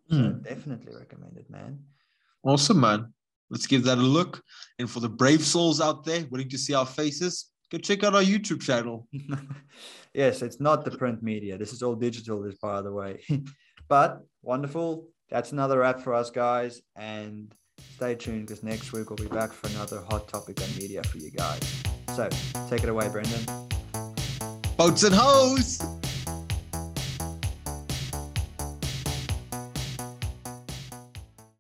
So 0.10 0.18
Mm. 0.18 0.44
definitely 0.44 0.94
recommended 0.96 1.50
man. 1.50 1.80
Awesome, 2.44 2.80
man. 2.80 3.14
Let's 3.50 3.68
give 3.68 3.84
that 3.84 3.98
a 3.98 4.02
look. 4.02 4.42
And 4.80 4.90
for 4.90 5.00
the 5.00 5.10
brave 5.10 5.44
souls 5.44 5.80
out 5.80 6.04
there 6.04 6.26
willing 6.30 6.50
to 6.50 6.58
see 6.58 6.74
our 6.74 6.86
faces, 6.86 7.52
go 7.72 7.78
check 7.78 8.04
out 8.04 8.16
our 8.16 8.24
YouTube 8.24 8.62
channel. 8.62 9.08
yes, 10.14 10.42
it's 10.42 10.60
not 10.60 10.84
the 10.84 10.92
print 10.92 11.22
media. 11.24 11.58
This 11.58 11.72
is 11.72 11.82
all 11.82 11.96
digital, 11.96 12.42
this 12.42 12.56
by 12.56 12.82
the 12.82 12.92
way. 12.92 13.24
but 13.88 14.22
wonderful. 14.42 15.08
That's 15.30 15.52
another 15.52 15.80
wrap 15.80 16.02
for 16.02 16.14
us, 16.14 16.30
guys. 16.30 16.82
And 16.96 17.54
stay 17.96 18.16
tuned 18.16 18.48
because 18.48 18.64
next 18.64 18.92
week 18.92 19.10
we'll 19.10 19.18
be 19.18 19.34
back 19.34 19.52
for 19.52 19.68
another 19.68 20.02
hot 20.10 20.28
topic 20.28 20.62
on 20.62 20.68
media 20.78 21.04
for 21.04 21.18
you 21.18 21.32
guys. 21.32 21.84
So 22.16 22.30
take 22.70 22.84
it 22.84 22.90
away, 22.90 23.10
Brendan. 23.10 23.46
Boats 24.78 25.04
and 25.04 25.16
hoes. 25.16 25.80